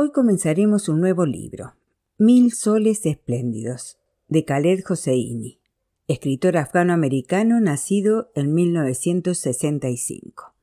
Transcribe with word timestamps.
Hoy 0.00 0.12
comenzaremos 0.12 0.88
un 0.88 1.00
nuevo 1.00 1.26
libro, 1.26 1.74
Mil 2.18 2.52
Soles 2.52 3.04
Espléndidos, 3.04 3.98
de 4.28 4.44
Khaled 4.44 4.84
Hosseini, 4.88 5.58
escritor 6.06 6.56
afgano-americano 6.56 7.60
nacido 7.60 8.30
en 8.36 8.54
1965. 8.54 10.54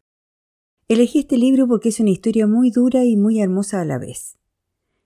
Elegí 0.88 1.20
este 1.20 1.38
libro 1.38 1.68
porque 1.68 1.90
es 1.90 2.00
una 2.00 2.12
historia 2.12 2.48
muy 2.48 2.72
dura 2.72 3.04
y 3.04 3.18
muy 3.18 3.42
hermosa 3.42 3.82
a 3.82 3.84
la 3.84 3.98
vez, 3.98 4.38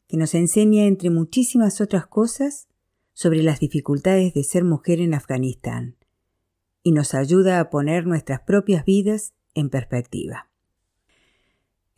que 0.08 0.18
nos 0.18 0.36
enseña, 0.36 0.86
entre 0.86 1.10
muchísimas 1.10 1.82
otras 1.82 2.06
cosas, 2.06 2.68
sobre 3.14 3.42
las 3.42 3.60
dificultades 3.60 4.36
de 4.36 4.44
ser 4.44 4.64
mujer 4.64 5.02
en 5.02 5.16
Afganistán 5.16 5.98
y 6.84 6.92
nos 6.92 7.16
ayuda 7.16 7.60
a 7.60 7.72
poner 7.72 8.06
nuestras 8.06 8.42
propias 8.42 8.86
vidas 8.86 9.34
en 9.56 9.72
perspectiva. 9.72 10.49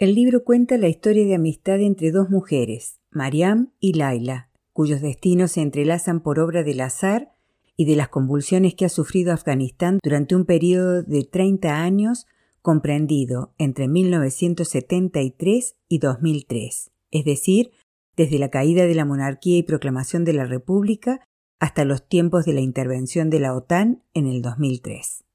El 0.01 0.15
libro 0.15 0.43
cuenta 0.43 0.79
la 0.79 0.87
historia 0.87 1.27
de 1.27 1.35
amistad 1.35 1.79
entre 1.79 2.09
dos 2.09 2.27
mujeres, 2.27 2.99
Mariam 3.11 3.71
y 3.79 3.93
Laila, 3.93 4.49
cuyos 4.73 4.99
destinos 4.99 5.51
se 5.51 5.61
entrelazan 5.61 6.21
por 6.21 6.39
obra 6.39 6.63
del 6.63 6.81
azar 6.81 7.35
y 7.77 7.85
de 7.85 7.95
las 7.95 8.09
convulsiones 8.09 8.73
que 8.73 8.85
ha 8.85 8.89
sufrido 8.89 9.31
Afganistán 9.31 9.99
durante 10.01 10.35
un 10.35 10.45
periodo 10.45 11.03
de 11.03 11.23
30 11.23 11.83
años 11.83 12.25
comprendido 12.63 13.53
entre 13.59 13.87
1973 13.87 15.75
y 15.87 15.99
2003, 15.99 16.91
es 17.11 17.23
decir, 17.23 17.69
desde 18.17 18.39
la 18.39 18.49
caída 18.49 18.87
de 18.87 18.95
la 18.95 19.05
monarquía 19.05 19.59
y 19.59 19.61
proclamación 19.61 20.25
de 20.25 20.33
la 20.33 20.45
República 20.45 21.27
hasta 21.59 21.85
los 21.85 22.07
tiempos 22.07 22.45
de 22.45 22.53
la 22.53 22.61
intervención 22.61 23.29
de 23.29 23.39
la 23.39 23.53
OTAN 23.53 24.01
en 24.15 24.25
el 24.25 24.41
2003. 24.41 25.25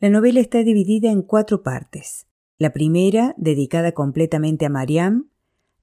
La 0.00 0.10
novela 0.10 0.40
está 0.40 0.64
dividida 0.64 1.12
en 1.12 1.22
cuatro 1.22 1.62
partes. 1.62 2.27
La 2.58 2.72
primera, 2.72 3.34
dedicada 3.36 3.92
completamente 3.92 4.66
a 4.66 4.68
Mariam, 4.68 5.30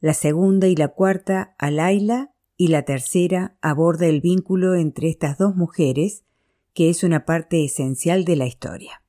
la 0.01 0.13
segunda 0.13 0.67
y 0.67 0.75
la 0.75 0.89
cuarta 0.89 1.55
a 1.57 1.71
Laila 1.71 2.33
y 2.57 2.67
la 2.67 2.83
tercera 2.83 3.57
aborda 3.61 4.07
el 4.07 4.19
vínculo 4.19 4.75
entre 4.75 5.09
estas 5.09 5.37
dos 5.37 5.55
mujeres, 5.55 6.25
que 6.73 6.89
es 6.89 7.03
una 7.03 7.25
parte 7.25 7.63
esencial 7.63 8.25
de 8.25 8.35
la 8.35 8.45
historia. 8.45 9.01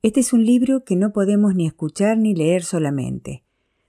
Este 0.00 0.20
es 0.20 0.32
un 0.32 0.46
libro 0.46 0.82
que 0.82 0.96
no 0.96 1.12
podemos 1.12 1.54
ni 1.54 1.66
escuchar 1.66 2.16
ni 2.16 2.34
leer 2.34 2.64
solamente. 2.64 3.44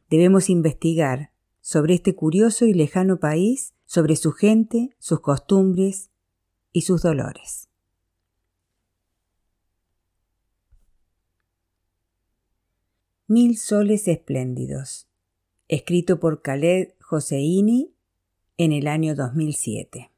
Debemos 0.09 0.49
investigar 0.49 1.31
sobre 1.61 1.93
este 1.93 2.15
curioso 2.15 2.65
y 2.65 2.73
lejano 2.73 3.19
país, 3.19 3.73
sobre 3.85 4.17
su 4.17 4.33
gente, 4.33 4.89
sus 4.99 5.21
costumbres 5.21 6.11
y 6.73 6.81
sus 6.81 7.01
dolores. 7.01 7.66
Mil 13.29 13.57
soles 13.57 14.07
espléndidos, 14.07 15.09
escrito 15.67 16.17
por 16.17 16.41
Khaled 16.41 16.93
Joseini 17.01 17.93
en 18.55 18.71
el 18.71 18.87
año 18.87 19.15
2007. 19.15 20.11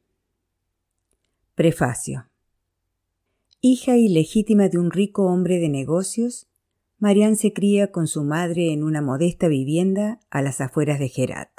Prefacio. 1.55 2.29
Hija 3.61 3.97
ilegítima 3.97 4.69
de 4.69 4.77
un 4.77 4.91
rico 4.91 5.25
hombre 5.25 5.57
de 5.57 5.69
negocios, 5.69 6.49
Marianne 6.99 7.35
se 7.35 7.51
cría 7.51 7.91
con 7.91 8.05
su 8.05 8.23
madre 8.23 8.71
en 8.71 8.83
una 8.83 9.01
modesta 9.01 9.47
vivienda 9.47 10.19
a 10.29 10.44
las 10.44 10.61
afueras 10.61 10.99
de 10.99 11.11
Herat. 11.11 11.49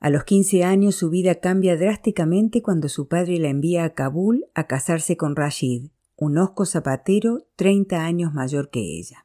A 0.00 0.10
los 0.10 0.24
15 0.24 0.64
años 0.64 0.96
su 0.96 1.08
vida 1.08 1.36
cambia 1.36 1.78
drásticamente 1.78 2.60
cuando 2.60 2.90
su 2.90 3.08
padre 3.08 3.38
la 3.38 3.48
envía 3.48 3.84
a 3.84 3.94
Kabul 3.94 4.44
a 4.52 4.66
casarse 4.66 5.16
con 5.16 5.34
Rashid, 5.34 5.92
un 6.14 6.36
osco 6.36 6.66
zapatero 6.66 7.46
30 7.56 8.04
años 8.04 8.34
mayor 8.34 8.68
que 8.68 8.80
ella. 8.80 9.23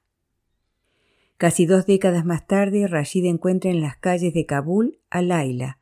Casi 1.40 1.66
dos 1.66 1.86
décadas 1.86 2.26
más 2.26 2.46
tarde, 2.48 2.86
Rashid 2.86 3.24
encuentra 3.24 3.72
en 3.72 3.80
las 3.80 3.96
calles 3.96 4.34
de 4.34 4.46
Kabul 4.46 5.00
a 5.10 5.22
Laila, 5.22 5.80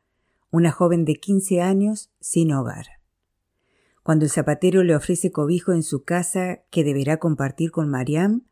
una 0.52 0.70
joven 0.70 1.04
de 1.04 1.16
15 1.16 1.60
años 1.60 2.12
sin 2.20 2.52
hogar. 2.52 2.86
Cuando 4.04 4.24
el 4.24 4.30
zapatero 4.30 4.84
le 4.84 4.94
ofrece 4.94 5.32
cobijo 5.32 5.72
en 5.72 5.82
su 5.82 6.04
casa 6.04 6.62
que 6.70 6.84
deberá 6.84 7.16
compartir 7.16 7.72
con 7.72 7.88
Mariam, 7.88 8.44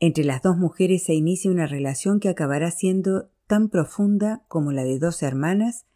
entre 0.00 0.24
las 0.24 0.42
dos 0.42 0.56
mujeres 0.56 1.04
se 1.04 1.14
inicia 1.14 1.48
una 1.48 1.68
relación 1.68 2.18
que 2.18 2.28
acabará 2.28 2.72
siendo 2.72 3.30
tan 3.46 3.68
profunda 3.68 4.42
como 4.48 4.72
la 4.72 4.82
de 4.82 4.98
dos 4.98 5.22
hermanas, 5.22 5.86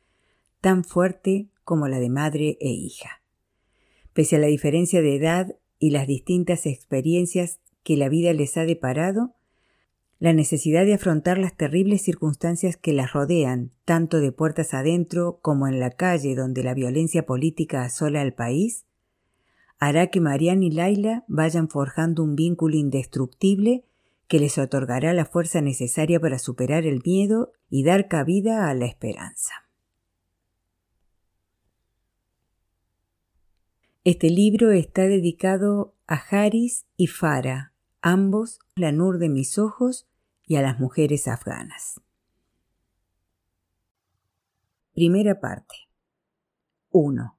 tan 0.61 0.85
fuerte 0.85 1.49
como 1.65 1.89
la 1.89 1.99
de 1.99 2.09
madre 2.09 2.57
e 2.61 2.69
hija. 2.69 3.21
Pese 4.13 4.37
a 4.37 4.39
la 4.39 4.47
diferencia 4.47 5.03
de 5.03 5.17
edad 5.17 5.57
y 5.81 5.91
las 5.91 6.07
distintas 6.07 6.67
experiencias 6.67 7.59
que 7.83 7.97
la 7.97 8.09
vida 8.09 8.33
les 8.33 8.57
ha 8.57 8.65
deparado, 8.65 9.35
la 10.23 10.33
necesidad 10.33 10.87
de 10.87 10.95
afrontar 10.95 11.37
las 11.37 11.57
terribles 11.57 12.03
circunstancias 12.03 12.77
que 12.77 12.93
las 12.93 13.13
rodean, 13.13 13.73
tanto 13.85 14.21
de 14.21 14.31
puertas 14.31 14.73
adentro 14.73 15.41
como 15.43 15.67
en 15.67 15.81
la 15.81 15.91
calle 15.91 16.37
donde 16.37 16.63
la 16.63 16.75
violencia 16.75 17.27
política 17.27 17.83
asola 17.83 18.21
al 18.21 18.33
país, 18.33 18.87
hará 19.81 20.11
que 20.11 20.21
Marianne 20.21 20.67
y 20.67 20.71
Laila 20.71 21.25
vayan 21.27 21.69
forjando 21.69 22.23
un 22.23 22.37
vínculo 22.37 22.77
indestructible 22.77 23.85
que 24.29 24.39
les 24.39 24.59
otorgará 24.59 25.13
la 25.13 25.25
fuerza 25.25 25.61
necesaria 25.61 26.21
para 26.21 26.39
superar 26.39 26.87
el 26.87 27.03
miedo 27.05 27.51
y 27.69 27.83
dar 27.83 28.07
cabida 28.07 28.71
a 28.71 28.75
la 28.75 28.87
esperanza. 28.87 29.67
Este 34.05 34.31
libro 34.31 34.71
está 34.71 35.03
dedicado 35.03 35.97
a 36.07 36.15
Haris 36.15 36.87
y 36.97 37.09
Farah, 37.09 37.73
ambos 38.03 38.61
la 38.77 38.93
nur 38.93 39.19
de 39.19 39.29
mis 39.29 39.59
ojos 39.59 40.07
y 40.47 40.57
a 40.57 40.63
las 40.63 40.79
mujeres 40.79 41.29
afganas. 41.29 42.01
Primera 44.95 45.41
parte. 45.41 45.75
1. 46.91 47.39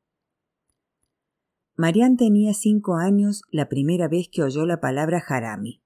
Marian 1.75 2.17
tenía 2.17 2.53
cinco 2.53 2.95
años 2.95 3.41
la 3.51 3.69
primera 3.69 4.07
vez 4.07 4.29
que 4.31 4.43
oyó 4.43 4.65
la 4.65 4.79
palabra 4.79 5.23
harami. 5.27 5.83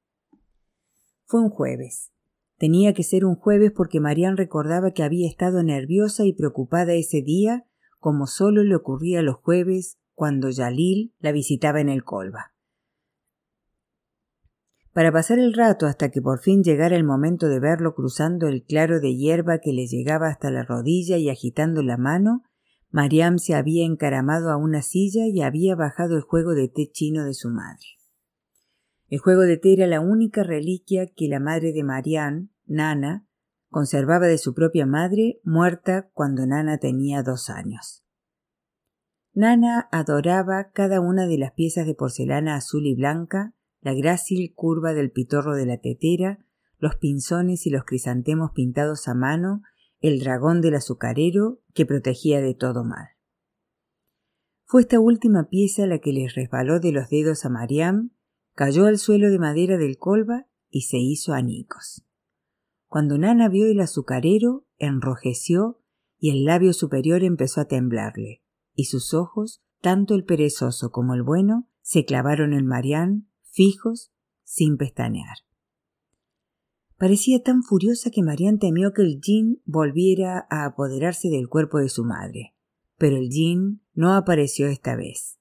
Fue 1.25 1.41
un 1.41 1.50
jueves. 1.50 2.11
Tenía 2.57 2.94
que 2.94 3.03
ser 3.03 3.25
un 3.25 3.35
jueves 3.35 3.72
porque 3.75 3.99
Marian 3.99 4.38
recordaba 4.38 4.91
que 4.91 5.03
había 5.03 5.29
estado 5.29 5.63
nerviosa 5.63 6.25
y 6.25 6.34
preocupada 6.34 6.94
ese 6.94 7.22
día, 7.22 7.66
como 7.99 8.28
solo 8.28 8.63
le 8.63 8.75
ocurría 8.75 9.22
los 9.22 9.35
jueves 9.35 9.97
cuando 10.13 10.49
Yalil 10.49 11.13
la 11.19 11.31
visitaba 11.31 11.79
en 11.79 11.89
el 11.89 12.03
Colba. 12.03 12.53
Para 14.97 15.12
pasar 15.12 15.38
el 15.38 15.53
rato 15.53 15.85
hasta 15.85 16.09
que 16.09 16.24
por 16.24 16.40
fin 16.40 16.63
llegara 16.63 16.96
el 16.96 17.03
momento 17.03 17.50
de 17.50 17.59
verlo 17.59 17.94
cruzando 17.94 18.47
el 18.47 18.63
claro 18.63 19.00
de 19.00 19.16
hierba 19.16 19.59
que 19.59 19.72
le 19.72 19.85
llegaba 19.85 20.28
hasta 20.28 20.50
la 20.50 20.63
rodilla 20.63 21.18
y 21.18 21.30
agitando 21.30 21.84
la 21.84 21.97
mano, 21.97 22.41
Mariam 22.90 23.38
se 23.38 23.53
había 23.53 23.85
encaramado 23.85 24.50
a 24.50 24.58
una 24.58 24.81
silla 24.81 25.28
y 25.28 25.44
había 25.44 25.75
bajado 25.75 26.16
el 26.16 26.24
juego 26.24 26.56
de 26.56 26.68
té 26.68 26.90
chino 26.91 27.25
de 27.25 27.35
su 27.35 27.52
madre. 27.52 27.85
El 29.08 29.19
juego 29.19 29.41
de 29.41 29.58
té 29.58 29.74
era 29.74 29.85
la 29.85 30.02
única 30.02 30.41
reliquia 30.41 31.06
que 31.16 31.28
la 31.28 31.40
madre 31.40 31.74
de 31.74 31.84
Mariam, 31.84 32.50
Nana, 32.66 33.28
conservaba 33.69 34.25
de 34.25 34.40
su 34.40 34.56
propia 34.56 34.88
madre, 34.88 35.40
muerta 35.44 36.09
cuando 36.12 36.47
Nana 36.47 36.79
tenía 36.79 37.22
dos 37.22 37.52
años. 37.52 38.03
Nana 39.31 39.90
adoraba 39.91 40.72
cada 40.72 41.02
una 41.02 41.28
de 41.28 41.38
las 41.38 41.52
piezas 41.52 41.85
de 41.85 41.94
porcelana 41.94 42.56
azul 42.56 42.88
y 42.88 42.96
blanca 42.96 43.53
la 43.82 43.94
grácil 43.94 44.54
curva 44.54 44.94
del 44.94 45.12
pitorro 45.12 45.56
de 45.56 45.66
la 45.66 45.78
tetera, 45.78 46.40
los 46.80 46.96
pinzones 46.96 47.66
y 47.66 47.70
los 47.70 47.84
crisantemos 47.86 48.52
pintados 48.52 49.08
a 49.08 49.14
mano, 49.14 49.62
el 50.00 50.20
dragón 50.20 50.62
del 50.62 50.76
azucarero 50.76 51.62
que 51.74 51.86
protegía 51.86 52.42
de 52.42 52.54
todo 52.54 52.84
mal. 52.84 53.08
Fue 54.66 54.82
esta 54.82 55.00
última 55.00 55.48
pieza 55.50 55.88
la 55.88 56.00
que 56.00 56.12
le 56.12 56.28
resbaló 56.28 56.80
de 56.80 56.92
los 56.92 57.10
dedos 57.10 57.46
a 57.46 57.50
Mariam, 57.50 58.12
cayó 58.54 58.86
al 58.86 58.98
suelo 58.98 59.30
de 59.30 59.40
madera 59.40 59.78
del 59.78 59.98
colba 59.98 60.48
y 60.70 60.82
se 60.82 60.98
hizo 60.98 61.34
anicos. 61.34 62.04
Cuando 62.88 63.18
Nana 63.18 63.50
vio 63.50 63.68
el 63.68 63.80
azucarero, 63.80 64.66
enrojeció 64.78 65.80
y 66.20 66.32
el 66.32 66.46
labio 66.46 66.73
superior 66.73 67.23
empezó 67.23 67.62
a 67.62 67.66
temblarle, 67.66 68.44
y 68.73 68.85
sus 68.85 69.14
ojos, 69.14 69.62
tanto 69.82 70.16
el 70.16 70.26
perezoso 70.26 70.91
como 70.91 71.14
el 71.14 71.23
bueno, 71.23 71.70
se 71.82 72.06
clavaron 72.06 72.53
en 72.53 72.66
Mariam 72.66 73.28
fijos, 73.58 74.12
sin 74.44 74.78
pestañear. 74.78 75.38
Parecía 76.96 77.42
tan 77.42 77.64
furiosa 77.64 78.12
que 78.12 78.22
Marian 78.22 78.59
temió 78.59 78.94
que 78.94 79.02
el 79.02 79.20
jin 79.20 79.64
volviera 79.66 80.46
a 80.52 80.66
apoderarse 80.66 81.30
del 81.30 81.50
cuerpo 81.50 81.80
de 81.80 81.90
su 81.90 82.06
madre, 82.06 82.54
pero 82.98 83.18
el 83.18 83.30
jin 83.30 83.82
no 83.96 84.14
apareció 84.14 84.68
esta 84.68 84.96
vez. 84.96 85.40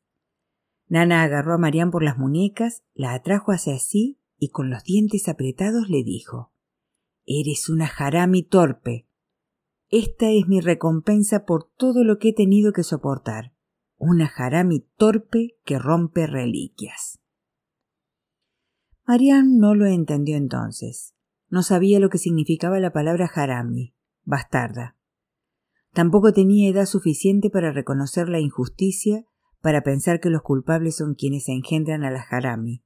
Nana 0.89 1.25
agarró 1.25 1.53
a 1.53 1.59
Marian 1.59 1.91
por 1.91 2.03
las 2.03 2.17
muñecas, 2.17 2.83
la 2.95 3.13
atrajo 3.13 3.53
hacia 3.53 3.79
sí 3.79 4.19
y 4.39 4.49
con 4.49 4.71
los 4.71 4.83
dientes 4.83 5.29
apretados 5.29 5.91
le 5.91 6.03
dijo 6.03 6.53
Eres 7.27 7.69
una 7.69 7.87
jarami 7.87 8.45
torpe. 8.45 9.09
Esta 9.91 10.31
es 10.31 10.49
mi 10.49 10.61
recompensa 10.61 11.45
por 11.45 11.71
todo 11.77 12.03
lo 12.03 12.19
que 12.19 12.31
he 12.31 12.33
tenido 12.33 12.73
que 12.73 12.83
soportar. 12.83 13.53
Una 13.99 14.27
jarami 14.27 14.87
torpe 14.97 15.59
que 15.65 15.79
rompe 15.79 16.27
reliquias. 16.27 17.21
Marian 19.08 19.58
no 19.58 19.76
lo 19.76 19.87
entendió 19.87 20.37
entonces. 20.37 21.14
no 21.49 21.62
sabía 21.62 22.00
lo 22.00 22.11
que 22.11 22.19
significaba 22.19 22.81
la 22.81 22.93
palabra 22.93 23.31
harami, 23.32 23.94
bastarda. 24.25 24.97
Tampoco 25.93 26.32
tenía 26.32 26.69
edad 26.69 26.87
suficiente 26.87 27.49
para 27.49 27.70
reconocer 27.70 28.29
la 28.29 28.41
injusticia, 28.41 29.25
para 29.61 29.82
pensar 29.82 30.19
que 30.19 30.29
los 30.29 30.43
culpables 30.43 30.97
son 30.97 31.14
quienes 31.14 31.49
engendran 31.49 32.03
a 32.03 32.11
la 32.11 32.20
harami, 32.29 32.85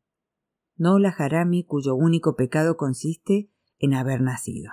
no 0.77 0.99
la 0.99 1.09
harami 1.09 1.65
cuyo 1.65 1.95
único 1.95 2.37
pecado 2.37 2.77
consiste 2.77 3.51
en 3.79 3.95
haber 3.95 4.21
nacido. 4.21 4.71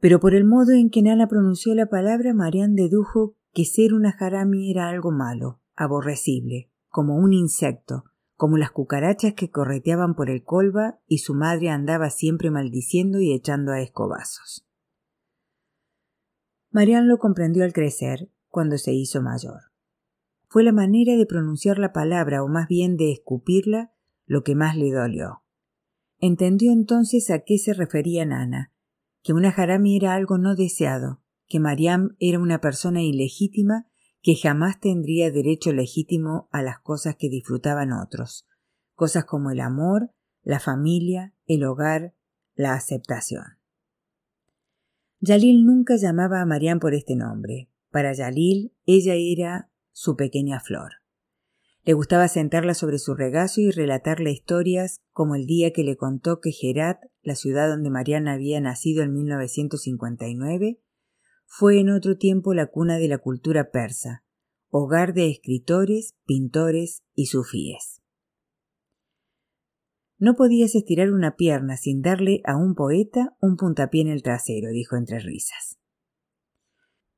Pero 0.00 0.18
por 0.18 0.34
el 0.34 0.44
modo 0.44 0.72
en 0.72 0.88
que 0.88 1.02
Nana 1.02 1.28
pronunció 1.28 1.74
la 1.74 1.86
palabra, 1.86 2.32
Marian 2.32 2.74
dedujo 2.74 3.36
que 3.52 3.66
ser 3.66 3.92
una 3.92 4.16
harami 4.18 4.70
era 4.70 4.88
algo 4.88 5.12
malo, 5.12 5.60
aborrecible, 5.76 6.70
como 6.88 7.16
un 7.16 7.34
insecto, 7.34 8.04
como 8.42 8.58
las 8.58 8.72
cucarachas 8.72 9.34
que 9.34 9.52
correteaban 9.52 10.16
por 10.16 10.28
el 10.28 10.42
colba 10.42 10.98
y 11.06 11.18
su 11.18 11.32
madre 11.32 11.68
andaba 11.70 12.10
siempre 12.10 12.50
maldiciendo 12.50 13.20
y 13.20 13.32
echando 13.32 13.70
a 13.70 13.80
escobazos. 13.80 14.66
Marian 16.72 17.06
lo 17.06 17.18
comprendió 17.18 17.62
al 17.62 17.72
crecer, 17.72 18.32
cuando 18.48 18.78
se 18.78 18.94
hizo 18.94 19.22
mayor. 19.22 19.70
Fue 20.48 20.64
la 20.64 20.72
manera 20.72 21.14
de 21.14 21.24
pronunciar 21.24 21.78
la 21.78 21.92
palabra, 21.92 22.42
o 22.42 22.48
más 22.48 22.66
bien 22.66 22.96
de 22.96 23.12
escupirla, 23.12 23.92
lo 24.26 24.42
que 24.42 24.56
más 24.56 24.76
le 24.76 24.90
dolió. 24.90 25.44
Entendió 26.18 26.72
entonces 26.72 27.30
a 27.30 27.44
qué 27.44 27.58
se 27.58 27.74
refería 27.74 28.26
Nana, 28.26 28.72
que 29.22 29.32
una 29.32 29.50
harami 29.50 29.96
era 29.96 30.14
algo 30.14 30.36
no 30.36 30.56
deseado, 30.56 31.22
que 31.46 31.60
Mariam 31.60 32.16
era 32.18 32.40
una 32.40 32.60
persona 32.60 33.02
ilegítima 33.02 33.86
que 34.22 34.36
jamás 34.36 34.78
tendría 34.80 35.30
derecho 35.30 35.72
legítimo 35.72 36.48
a 36.52 36.62
las 36.62 36.78
cosas 36.78 37.16
que 37.16 37.28
disfrutaban 37.28 37.92
otros, 37.92 38.46
cosas 38.94 39.24
como 39.24 39.50
el 39.50 39.60
amor, 39.60 40.10
la 40.42 40.60
familia, 40.60 41.34
el 41.46 41.64
hogar, 41.64 42.14
la 42.54 42.74
aceptación. 42.74 43.44
Yalil 45.20 45.64
nunca 45.64 45.96
llamaba 45.96 46.40
a 46.40 46.46
Mariam 46.46 46.78
por 46.80 46.94
este 46.94 47.16
nombre. 47.16 47.68
Para 47.90 48.12
Yalil, 48.12 48.74
ella 48.86 49.14
era 49.14 49.70
su 49.92 50.16
pequeña 50.16 50.60
flor. 50.60 50.92
Le 51.84 51.94
gustaba 51.94 52.28
sentarla 52.28 52.74
sobre 52.74 52.98
su 52.98 53.14
regazo 53.14 53.60
y 53.60 53.70
relatarle 53.70 54.30
historias 54.30 55.00
como 55.10 55.34
el 55.34 55.46
día 55.46 55.72
que 55.72 55.82
le 55.82 55.96
contó 55.96 56.40
que 56.40 56.50
Herat, 56.50 57.00
la 57.22 57.34
ciudad 57.34 57.68
donde 57.68 57.90
Mariana 57.90 58.34
había 58.34 58.60
nacido 58.60 59.02
en 59.02 59.12
1959, 59.12 60.80
fue 61.54 61.78
en 61.78 61.90
otro 61.90 62.16
tiempo 62.16 62.54
la 62.54 62.68
cuna 62.68 62.96
de 62.96 63.08
la 63.08 63.18
cultura 63.18 63.70
persa, 63.70 64.24
hogar 64.70 65.12
de 65.12 65.28
escritores, 65.28 66.14
pintores 66.24 67.02
y 67.14 67.26
sufíes. 67.26 68.00
No 70.16 70.34
podías 70.34 70.74
estirar 70.74 71.12
una 71.12 71.36
pierna 71.36 71.76
sin 71.76 72.00
darle 72.00 72.40
a 72.46 72.56
un 72.56 72.74
poeta 72.74 73.36
un 73.38 73.56
puntapié 73.56 74.00
en 74.00 74.08
el 74.08 74.22
trasero, 74.22 74.70
dijo 74.70 74.96
entre 74.96 75.18
risas. 75.18 75.78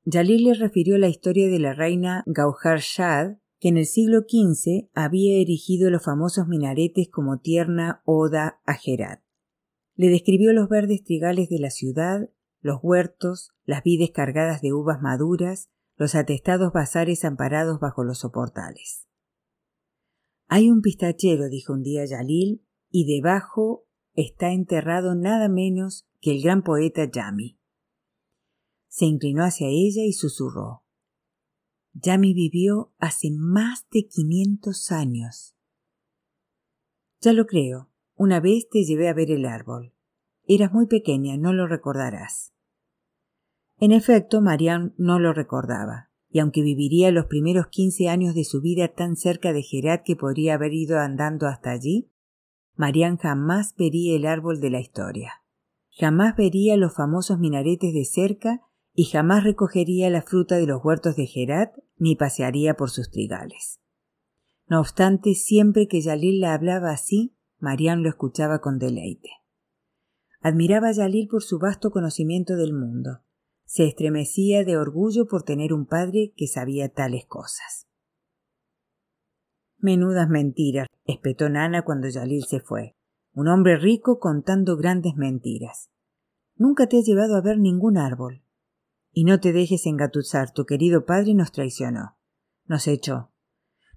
Yalil 0.04 0.42
le 0.42 0.54
refirió 0.54 0.98
la 0.98 1.08
historia 1.08 1.48
de 1.48 1.60
la 1.60 1.72
reina 1.72 2.24
Gauhar 2.26 2.80
Shad, 2.80 3.36
que 3.60 3.68
en 3.68 3.76
el 3.76 3.86
siglo 3.86 4.22
XV 4.22 4.88
había 4.94 5.40
erigido 5.40 5.90
los 5.90 6.02
famosos 6.02 6.48
minaretes 6.48 7.08
como 7.08 7.38
tierna 7.38 8.02
oda 8.04 8.60
a 8.66 8.76
Herat. 8.84 9.22
Le 9.94 10.08
describió 10.08 10.52
los 10.52 10.68
verdes 10.68 11.04
trigales 11.04 11.48
de 11.48 11.60
la 11.60 11.70
ciudad 11.70 12.30
los 12.64 12.78
huertos, 12.82 13.52
las 13.66 13.82
vides 13.82 14.10
cargadas 14.10 14.62
de 14.62 14.72
uvas 14.72 15.02
maduras, 15.02 15.68
los 15.96 16.14
atestados 16.14 16.72
bazares 16.72 17.22
amparados 17.26 17.78
bajo 17.78 18.04
los 18.04 18.20
soportales. 18.20 19.06
Hay 20.46 20.70
un 20.70 20.80
pistachero, 20.80 21.50
dijo 21.50 21.74
un 21.74 21.82
día 21.82 22.06
Yalil, 22.06 22.66
y 22.88 23.04
debajo 23.04 23.86
está 24.14 24.52
enterrado 24.52 25.14
nada 25.14 25.50
menos 25.50 26.08
que 26.22 26.30
el 26.30 26.42
gran 26.42 26.62
poeta 26.62 27.04
Yami. 27.04 27.60
Se 28.88 29.04
inclinó 29.04 29.44
hacia 29.44 29.68
ella 29.68 30.02
y 30.06 30.14
susurró. 30.14 30.84
Yami 31.92 32.32
vivió 32.32 32.94
hace 32.96 33.28
más 33.30 33.86
de 33.90 34.06
quinientos 34.06 34.90
años. 34.90 35.54
Ya 37.20 37.34
lo 37.34 37.44
creo. 37.44 37.90
Una 38.14 38.40
vez 38.40 38.70
te 38.70 38.84
llevé 38.84 39.10
a 39.10 39.14
ver 39.14 39.30
el 39.30 39.44
árbol. 39.44 39.92
Eras 40.46 40.72
muy 40.72 40.86
pequeña, 40.86 41.36
no 41.36 41.52
lo 41.52 41.66
recordarás. 41.66 42.53
En 43.78 43.92
efecto, 43.92 44.40
Marian 44.40 44.94
no 44.96 45.18
lo 45.18 45.32
recordaba, 45.32 46.10
y 46.30 46.38
aunque 46.38 46.62
viviría 46.62 47.10
los 47.10 47.26
primeros 47.26 47.66
quince 47.68 48.08
años 48.08 48.34
de 48.34 48.44
su 48.44 48.60
vida 48.60 48.88
tan 48.88 49.16
cerca 49.16 49.52
de 49.52 49.62
Gerat 49.62 50.02
que 50.04 50.16
podría 50.16 50.54
haber 50.54 50.72
ido 50.72 50.98
andando 50.98 51.46
hasta 51.46 51.70
allí, 51.70 52.10
Marian 52.76 53.18
jamás 53.18 53.74
vería 53.76 54.16
el 54.16 54.26
árbol 54.26 54.60
de 54.60 54.70
la 54.70 54.80
historia. 54.80 55.32
Jamás 55.90 56.36
vería 56.36 56.76
los 56.76 56.94
famosos 56.94 57.38
minaretes 57.38 57.94
de 57.94 58.04
cerca 58.04 58.60
y 58.94 59.04
jamás 59.04 59.44
recogería 59.44 60.10
la 60.10 60.22
fruta 60.22 60.56
de 60.56 60.66
los 60.66 60.84
huertos 60.84 61.16
de 61.16 61.26
Gerat 61.26 61.72
ni 61.96 62.16
pasearía 62.16 62.74
por 62.74 62.90
sus 62.90 63.10
trigales. 63.10 63.80
No 64.66 64.80
obstante, 64.80 65.34
siempre 65.34 65.88
que 65.88 66.00
Yalil 66.00 66.40
la 66.40 66.54
hablaba 66.54 66.90
así, 66.90 67.36
Marian 67.58 68.02
lo 68.02 68.08
escuchaba 68.08 68.60
con 68.60 68.78
deleite. 68.78 69.30
Admiraba 70.40 70.88
a 70.88 70.92
Yalil 70.92 71.28
por 71.28 71.42
su 71.42 71.58
vasto 71.58 71.90
conocimiento 71.90 72.56
del 72.56 72.72
mundo, 72.72 73.20
se 73.74 73.88
estremecía 73.88 74.62
de 74.62 74.76
orgullo 74.76 75.26
por 75.26 75.42
tener 75.42 75.72
un 75.72 75.84
padre 75.84 76.32
que 76.36 76.46
sabía 76.46 76.90
tales 76.90 77.26
cosas. 77.26 77.88
Menudas 79.78 80.28
mentiras, 80.28 80.86
espetó 81.04 81.48
Nana 81.48 81.82
cuando 81.82 82.08
Yalil 82.08 82.44
se 82.44 82.60
fue. 82.60 82.94
Un 83.32 83.48
hombre 83.48 83.76
rico 83.76 84.20
contando 84.20 84.76
grandes 84.76 85.16
mentiras. 85.16 85.90
Nunca 86.54 86.86
te 86.86 86.98
has 86.98 87.04
llevado 87.04 87.34
a 87.34 87.40
ver 87.40 87.58
ningún 87.58 87.98
árbol. 87.98 88.44
Y 89.10 89.24
no 89.24 89.40
te 89.40 89.52
dejes 89.52 89.86
engatuzar, 89.86 90.52
tu 90.52 90.66
querido 90.66 91.04
padre 91.04 91.34
nos 91.34 91.50
traicionó. 91.50 92.16
Nos 92.66 92.86
echó. 92.86 93.32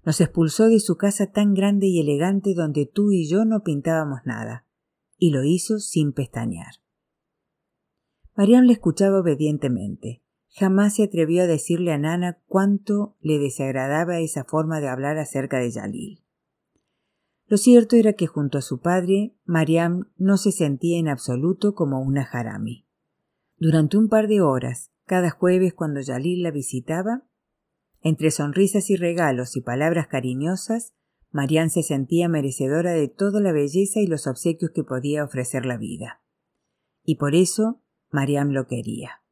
Nos 0.02 0.20
expulsó 0.20 0.68
de 0.68 0.80
su 0.80 0.96
casa 0.96 1.30
tan 1.30 1.54
grande 1.54 1.86
y 1.86 2.00
elegante 2.00 2.52
donde 2.52 2.84
tú 2.84 3.12
y 3.12 3.28
yo 3.28 3.44
no 3.44 3.62
pintábamos 3.62 4.22
nada. 4.24 4.66
Y 5.18 5.30
lo 5.30 5.44
hizo 5.44 5.78
sin 5.78 6.12
pestañear. 6.12 6.82
Mariam 8.38 8.66
le 8.66 8.74
escuchaba 8.74 9.18
obedientemente. 9.18 10.22
Jamás 10.50 10.94
se 10.94 11.02
atrevió 11.02 11.42
a 11.42 11.48
decirle 11.48 11.90
a 11.92 11.98
Nana 11.98 12.38
cuánto 12.46 13.16
le 13.20 13.40
desagradaba 13.40 14.20
esa 14.20 14.44
forma 14.44 14.80
de 14.80 14.86
hablar 14.86 15.18
acerca 15.18 15.58
de 15.58 15.72
Yalil. 15.72 16.22
Lo 17.48 17.56
cierto 17.56 17.96
era 17.96 18.12
que 18.12 18.28
junto 18.28 18.56
a 18.56 18.62
su 18.62 18.80
padre, 18.80 19.34
Mariam 19.44 20.12
no 20.18 20.36
se 20.36 20.52
sentía 20.52 21.00
en 21.00 21.08
absoluto 21.08 21.74
como 21.74 22.00
una 22.00 22.22
harami. 22.22 22.86
Durante 23.56 23.98
un 23.98 24.08
par 24.08 24.28
de 24.28 24.40
horas, 24.40 24.92
cada 25.04 25.30
jueves 25.30 25.74
cuando 25.74 26.00
Yalil 26.00 26.44
la 26.44 26.52
visitaba, 26.52 27.24
entre 28.02 28.30
sonrisas 28.30 28.88
y 28.88 28.94
regalos 28.94 29.56
y 29.56 29.62
palabras 29.62 30.06
cariñosas, 30.06 30.94
Mariam 31.32 31.70
se 31.70 31.82
sentía 31.82 32.28
merecedora 32.28 32.92
de 32.92 33.08
toda 33.08 33.40
la 33.40 33.50
belleza 33.50 33.98
y 33.98 34.06
los 34.06 34.28
obsequios 34.28 34.70
que 34.72 34.84
podía 34.84 35.24
ofrecer 35.24 35.66
la 35.66 35.76
vida. 35.76 36.22
Y 37.02 37.16
por 37.16 37.34
eso 37.34 37.82
Mariam 38.10 38.50
lo 38.50 38.66
quería. 38.66 39.22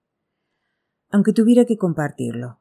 Aunque 1.11 1.33
tuviera 1.33 1.65
que 1.65 1.77
compartirlo. 1.77 2.61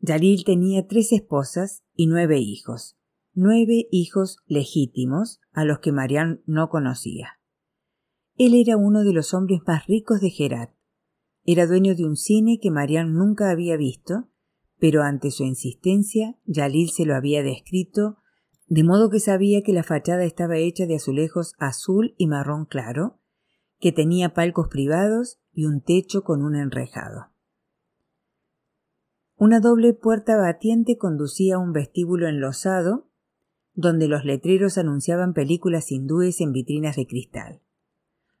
Yalil 0.00 0.44
tenía 0.44 0.86
tres 0.86 1.12
esposas 1.12 1.82
y 1.94 2.06
nueve 2.06 2.38
hijos. 2.38 2.96
Nueve 3.32 3.86
hijos 3.90 4.38
legítimos 4.46 5.40
a 5.52 5.64
los 5.64 5.80
que 5.80 5.92
Mariam 5.92 6.40
no 6.46 6.68
conocía. 6.68 7.40
Él 8.36 8.54
era 8.54 8.76
uno 8.76 9.02
de 9.02 9.12
los 9.12 9.34
hombres 9.34 9.60
más 9.66 9.86
ricos 9.86 10.20
de 10.20 10.30
Gerat. 10.30 10.70
Era 11.44 11.66
dueño 11.66 11.94
de 11.94 12.04
un 12.04 12.16
cine 12.16 12.58
que 12.60 12.70
Mariam 12.70 13.12
nunca 13.14 13.50
había 13.50 13.76
visto, 13.76 14.28
pero 14.78 15.02
ante 15.02 15.30
su 15.30 15.44
insistencia, 15.44 16.36
Yalil 16.44 16.90
se 16.90 17.06
lo 17.06 17.14
había 17.14 17.42
descrito, 17.42 18.18
de 18.66 18.84
modo 18.84 19.10
que 19.10 19.20
sabía 19.20 19.62
que 19.62 19.72
la 19.72 19.84
fachada 19.84 20.24
estaba 20.24 20.58
hecha 20.58 20.86
de 20.86 20.96
azulejos 20.96 21.54
azul 21.58 22.14
y 22.18 22.26
marrón 22.26 22.66
claro, 22.66 23.20
que 23.78 23.92
tenía 23.92 24.34
palcos 24.34 24.68
privados 24.68 25.38
y 25.52 25.66
un 25.66 25.80
techo 25.80 26.22
con 26.22 26.42
un 26.42 26.56
enrejado. 26.56 27.28
Una 29.36 29.60
doble 29.60 29.92
puerta 29.92 30.36
batiente 30.36 30.96
conducía 30.96 31.56
a 31.56 31.58
un 31.58 31.72
vestíbulo 31.72 32.26
enlosado, 32.26 33.10
donde 33.74 34.08
los 34.08 34.24
letreros 34.24 34.78
anunciaban 34.78 35.34
películas 35.34 35.92
hindúes 35.92 36.40
en 36.40 36.52
vitrinas 36.52 36.96
de 36.96 37.06
cristal. 37.06 37.60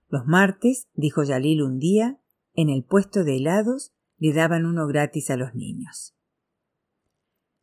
Los 0.08 0.26
martes, 0.26 0.88
dijo 0.94 1.22
Yalil 1.22 1.62
un 1.62 1.78
día, 1.78 2.18
en 2.54 2.70
el 2.70 2.84
puesto 2.84 3.24
de 3.24 3.36
helados 3.36 3.92
le 4.18 4.32
daban 4.32 4.64
uno 4.64 4.86
gratis 4.86 5.30
a 5.30 5.36
los 5.36 5.54
niños. 5.54 6.16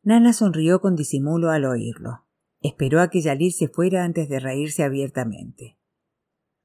Nana 0.02 0.32
sonrió 0.32 0.80
con 0.80 0.94
disimulo 0.94 1.50
al 1.50 1.64
oírlo. 1.64 2.26
Esperó 2.60 3.00
a 3.00 3.08
que 3.08 3.20
Yalil 3.20 3.52
se 3.52 3.68
fuera 3.68 4.04
antes 4.04 4.28
de 4.28 4.38
reírse 4.38 4.84
abiertamente. 4.84 5.76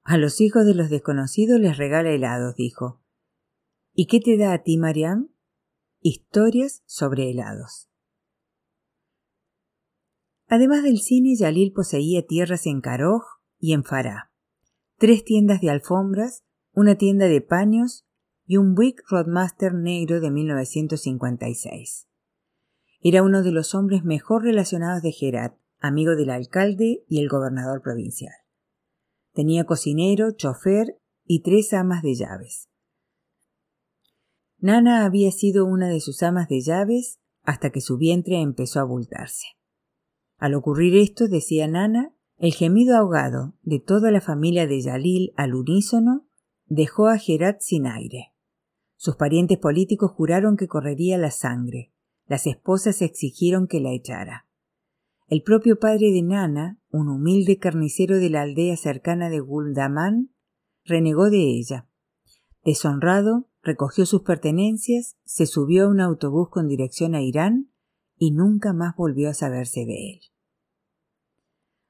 A 0.03 0.17
los 0.17 0.41
hijos 0.41 0.65
de 0.65 0.73
los 0.73 0.89
desconocidos 0.89 1.59
les 1.59 1.77
regala 1.77 2.09
helados, 2.09 2.55
dijo. 2.55 3.01
¿Y 3.93 4.07
qué 4.07 4.19
te 4.19 4.37
da 4.37 4.53
a 4.53 4.63
ti, 4.63 4.77
Mariam? 4.77 5.29
Historias 6.01 6.83
sobre 6.85 7.29
helados. 7.29 7.89
Además 10.47 10.83
del 10.83 10.99
cine, 10.99 11.35
Yalil 11.35 11.73
poseía 11.73 12.25
tierras 12.25 12.65
en 12.65 12.81
Karoj 12.81 13.23
y 13.59 13.73
en 13.73 13.83
Farah. 13.83 14.31
tres 14.97 15.23
tiendas 15.23 15.61
de 15.61 15.69
alfombras, 15.69 16.43
una 16.73 16.95
tienda 16.95 17.27
de 17.27 17.41
paños 17.41 18.05
y 18.45 18.57
un 18.57 18.73
Buick 18.73 19.03
Roadmaster 19.09 19.73
negro 19.73 20.19
de 20.19 20.31
1956. 20.31 22.07
Era 23.01 23.21
uno 23.23 23.43
de 23.43 23.51
los 23.51 23.75
hombres 23.75 24.03
mejor 24.03 24.43
relacionados 24.43 25.03
de 25.03 25.11
Gerat, 25.11 25.55
amigo 25.79 26.15
del 26.15 26.31
alcalde 26.31 27.05
y 27.07 27.21
el 27.21 27.29
gobernador 27.29 27.81
provincial. 27.81 28.33
Tenía 29.39 29.63
cocinero, 29.63 30.33
chofer 30.33 30.99
y 31.25 31.43
tres 31.43 31.71
amas 31.71 32.01
de 32.01 32.13
llaves. 32.13 32.67
Nana 34.57 35.05
había 35.05 35.31
sido 35.31 35.63
una 35.63 35.87
de 35.87 36.01
sus 36.01 36.23
amas 36.23 36.49
de 36.49 36.59
llaves 36.59 37.21
hasta 37.43 37.69
que 37.69 37.79
su 37.79 37.97
vientre 37.97 38.41
empezó 38.41 38.79
a 38.79 38.81
abultarse. 38.81 39.47
Al 40.39 40.55
ocurrir 40.55 40.97
esto, 40.97 41.29
decía 41.29 41.69
Nana, 41.69 42.13
el 42.35 42.53
gemido 42.53 42.97
ahogado 42.97 43.55
de 43.61 43.79
toda 43.79 44.11
la 44.11 44.19
familia 44.19 44.67
de 44.67 44.81
Yalil 44.81 45.31
al 45.37 45.55
unísono 45.55 46.27
dejó 46.65 47.07
a 47.07 47.17
Gerat 47.17 47.61
sin 47.61 47.87
aire. 47.87 48.33
Sus 48.97 49.15
parientes 49.15 49.57
políticos 49.57 50.11
juraron 50.11 50.57
que 50.57 50.67
correría 50.67 51.17
la 51.17 51.31
sangre. 51.31 51.93
Las 52.27 52.45
esposas 52.45 53.01
exigieron 53.01 53.67
que 53.67 53.79
la 53.79 53.93
echara. 53.93 54.48
El 55.29 55.43
propio 55.43 55.77
padre 55.77 56.11
de 56.11 56.23
Nana, 56.23 56.79
un 56.89 57.07
humilde 57.07 57.59
carnicero 57.59 58.17
de 58.17 58.31
la 58.31 58.41
aldea 58.41 58.75
cercana 58.75 59.29
de 59.29 59.39
Guldamán, 59.39 60.31
renegó 60.83 61.29
de 61.29 61.37
ella. 61.37 61.87
Deshonrado, 62.65 63.47
recogió 63.61 64.07
sus 64.07 64.23
pertenencias, 64.23 65.17
se 65.25 65.45
subió 65.45 65.85
a 65.85 65.89
un 65.89 66.01
autobús 66.01 66.49
con 66.49 66.67
dirección 66.67 67.13
a 67.13 67.21
Irán 67.21 67.69
y 68.17 68.31
nunca 68.31 68.73
más 68.73 68.95
volvió 68.95 69.29
a 69.29 69.35
saberse 69.35 69.85
de 69.85 70.13
él. 70.13 70.19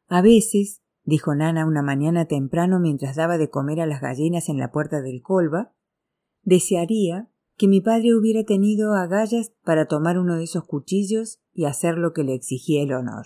A 0.09 0.21
veces, 0.21 0.81
dijo 1.05 1.33
Nana 1.33 1.65
una 1.65 1.81
mañana 1.81 2.25
temprano 2.25 2.81
mientras 2.81 3.15
daba 3.15 3.37
de 3.37 3.49
comer 3.49 3.79
a 3.79 3.85
las 3.85 4.01
gallinas 4.01 4.49
en 4.49 4.57
la 4.57 4.69
puerta 4.73 5.01
del 5.01 5.21
colba, 5.21 5.73
desearía 6.43 7.29
que 7.55 7.69
mi 7.69 7.79
padre 7.79 8.15
hubiera 8.15 8.43
tenido 8.43 8.95
agallas 8.95 9.53
para 9.63 9.85
tomar 9.85 10.19
uno 10.19 10.35
de 10.35 10.43
esos 10.43 10.65
cuchillos 10.65 11.39
y 11.59 11.65
hacer 11.65 11.97
lo 11.97 12.13
que 12.13 12.23
le 12.23 12.35
exigía 12.35 12.81
el 12.83 12.93
honor. 12.93 13.25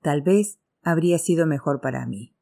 Tal 0.00 0.22
vez 0.22 0.58
habría 0.80 1.18
sido 1.18 1.46
mejor 1.46 1.82
para 1.82 2.06
mí. 2.06 2.34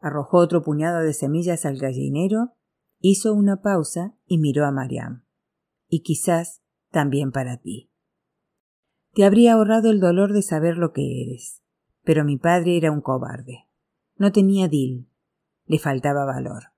Arrojó 0.00 0.38
otro 0.38 0.62
puñado 0.62 1.00
de 1.00 1.12
semillas 1.12 1.66
al 1.66 1.76
gallinero 1.76 2.54
Hizo 3.00 3.34
una 3.34 3.60
pausa 3.60 4.16
y 4.24 4.38
miró 4.38 4.64
a 4.64 4.70
Mariam. 4.70 5.24
Y 5.88 6.00
quizás 6.00 6.62
también 6.90 7.32
para 7.32 7.58
ti. 7.58 7.90
Te 9.12 9.26
habría 9.26 9.52
ahorrado 9.52 9.90
el 9.90 10.00
dolor 10.00 10.32
de 10.32 10.40
saber 10.40 10.78
lo 10.78 10.94
que 10.94 11.20
eres. 11.22 11.62
Pero 12.02 12.24
mi 12.24 12.38
padre 12.38 12.78
era 12.78 12.92
un 12.92 13.02
cobarde. 13.02 13.68
No 14.16 14.32
tenía 14.32 14.68
dil. 14.68 15.10
Le 15.66 15.78
faltaba 15.78 16.24
valor. 16.24 16.72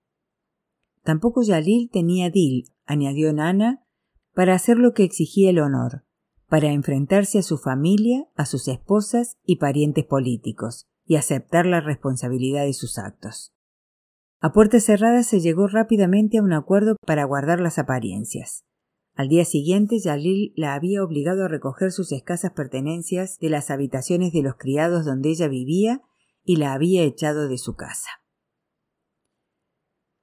Tampoco 1.05 1.43
Yalil 1.43 1.91
tenía 1.93 2.29
dil, 2.31 2.73
añadió 2.87 3.33
Nana, 3.33 3.87
para 4.33 4.55
hacer 4.55 4.79
lo 4.79 4.95
que 4.95 5.05
exigía 5.05 5.51
el 5.51 5.61
honor, 5.61 6.05
para 6.49 6.73
enfrentarse 6.73 7.39
a 7.39 7.43
su 7.43 7.59
familia, 7.59 8.27
a 8.35 8.47
sus 8.47 8.69
esposas 8.69 9.39
y 9.45 9.57
parientes 9.57 10.05
políticos, 10.05 10.87
y 11.07 11.17
aceptar 11.17 11.67
la 11.67 11.81
responsabilidad 11.81 12.65
de 12.65 12.73
sus 12.73 12.99
actos. 12.99 13.55
A 14.41 14.53
puertas 14.53 14.85
cerradas 14.85 15.27
se 15.27 15.41
llegó 15.41 15.69
rápidamente 15.69 16.39
a 16.39 16.43
un 16.43 16.53
acuerdo 16.53 16.97
para 17.07 17.25
guardar 17.25 17.61
las 17.61 17.79
apariencias. 17.79 18.65
Al 19.15 19.29
día 19.29 19.45
siguiente, 19.45 19.99
Yalil 19.99 20.53
la 20.57 20.75
había 20.75 21.03
obligado 21.03 21.45
a 21.45 21.49
recoger 21.49 21.93
sus 21.93 22.11
escasas 22.13 22.53
pertenencias 22.53 23.39
de 23.39 23.49
las 23.49 23.71
habitaciones 23.71 24.33
de 24.33 24.43
los 24.43 24.57
criados 24.57 25.05
donde 25.05 25.31
ella 25.31 25.49
vivía 25.49 26.03
y 26.43 26.57
la 26.57 26.73
había 26.73 27.05
echado 27.05 27.49
de 27.49 27.59
su 27.59 27.75
casa. 27.75 28.11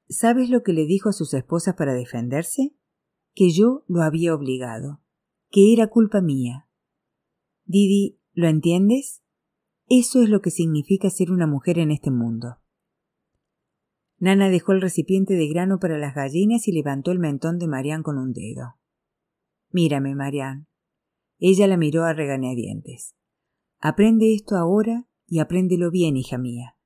¿Sabes 0.08 0.50
lo 0.50 0.62
que 0.62 0.74
le 0.74 0.86
dijo 0.86 1.10
a 1.10 1.14
sus 1.14 1.34
esposas 1.34 1.76
para 1.76 1.94
defenderse? 1.94 2.76
Que 3.34 3.50
yo 3.52 3.86
lo 3.88 4.02
había 4.02 4.36
obligado, 4.36 5.01
que 5.52 5.74
era 5.74 5.88
culpa 5.88 6.22
mía. 6.22 6.70
Didi, 7.66 8.20
¿lo 8.32 8.48
entiendes? 8.48 9.22
Eso 9.88 10.24
es 10.24 10.30
lo 10.30 10.42
que 10.42 10.50
significa 10.50 11.10
ser 11.10 11.30
una 11.30 11.46
mujer 11.46 11.78
en 11.78 11.92
este 11.92 12.10
mundo. 12.10 12.58
Nana 14.18 14.50
dejó 14.50 14.72
el 14.72 14.82
recipiente 14.82 15.34
de 15.34 15.48
grano 15.50 15.80
para 15.80 15.98
las 15.98 16.16
gallinas 16.16 16.68
y 16.68 16.72
levantó 16.72 17.12
el 17.12 17.20
mentón 17.20 17.60
de 17.60 17.68
Marián 17.68 18.02
con 18.02 18.18
un 18.18 18.32
dedo. 18.32 18.76
Mírame, 19.72 20.16
Marián. 20.16 20.68
Ella 21.38 21.68
la 21.68 21.76
miró 21.76 22.06
a 22.06 22.14
regañadientes. 22.14 23.16
Aprende 23.80 24.34
esto 24.34 24.56
ahora 24.56 25.08
y 25.28 25.40
apréndelo 25.40 25.92
bien, 25.92 26.16
hija 26.16 26.38
mía. 26.38 26.78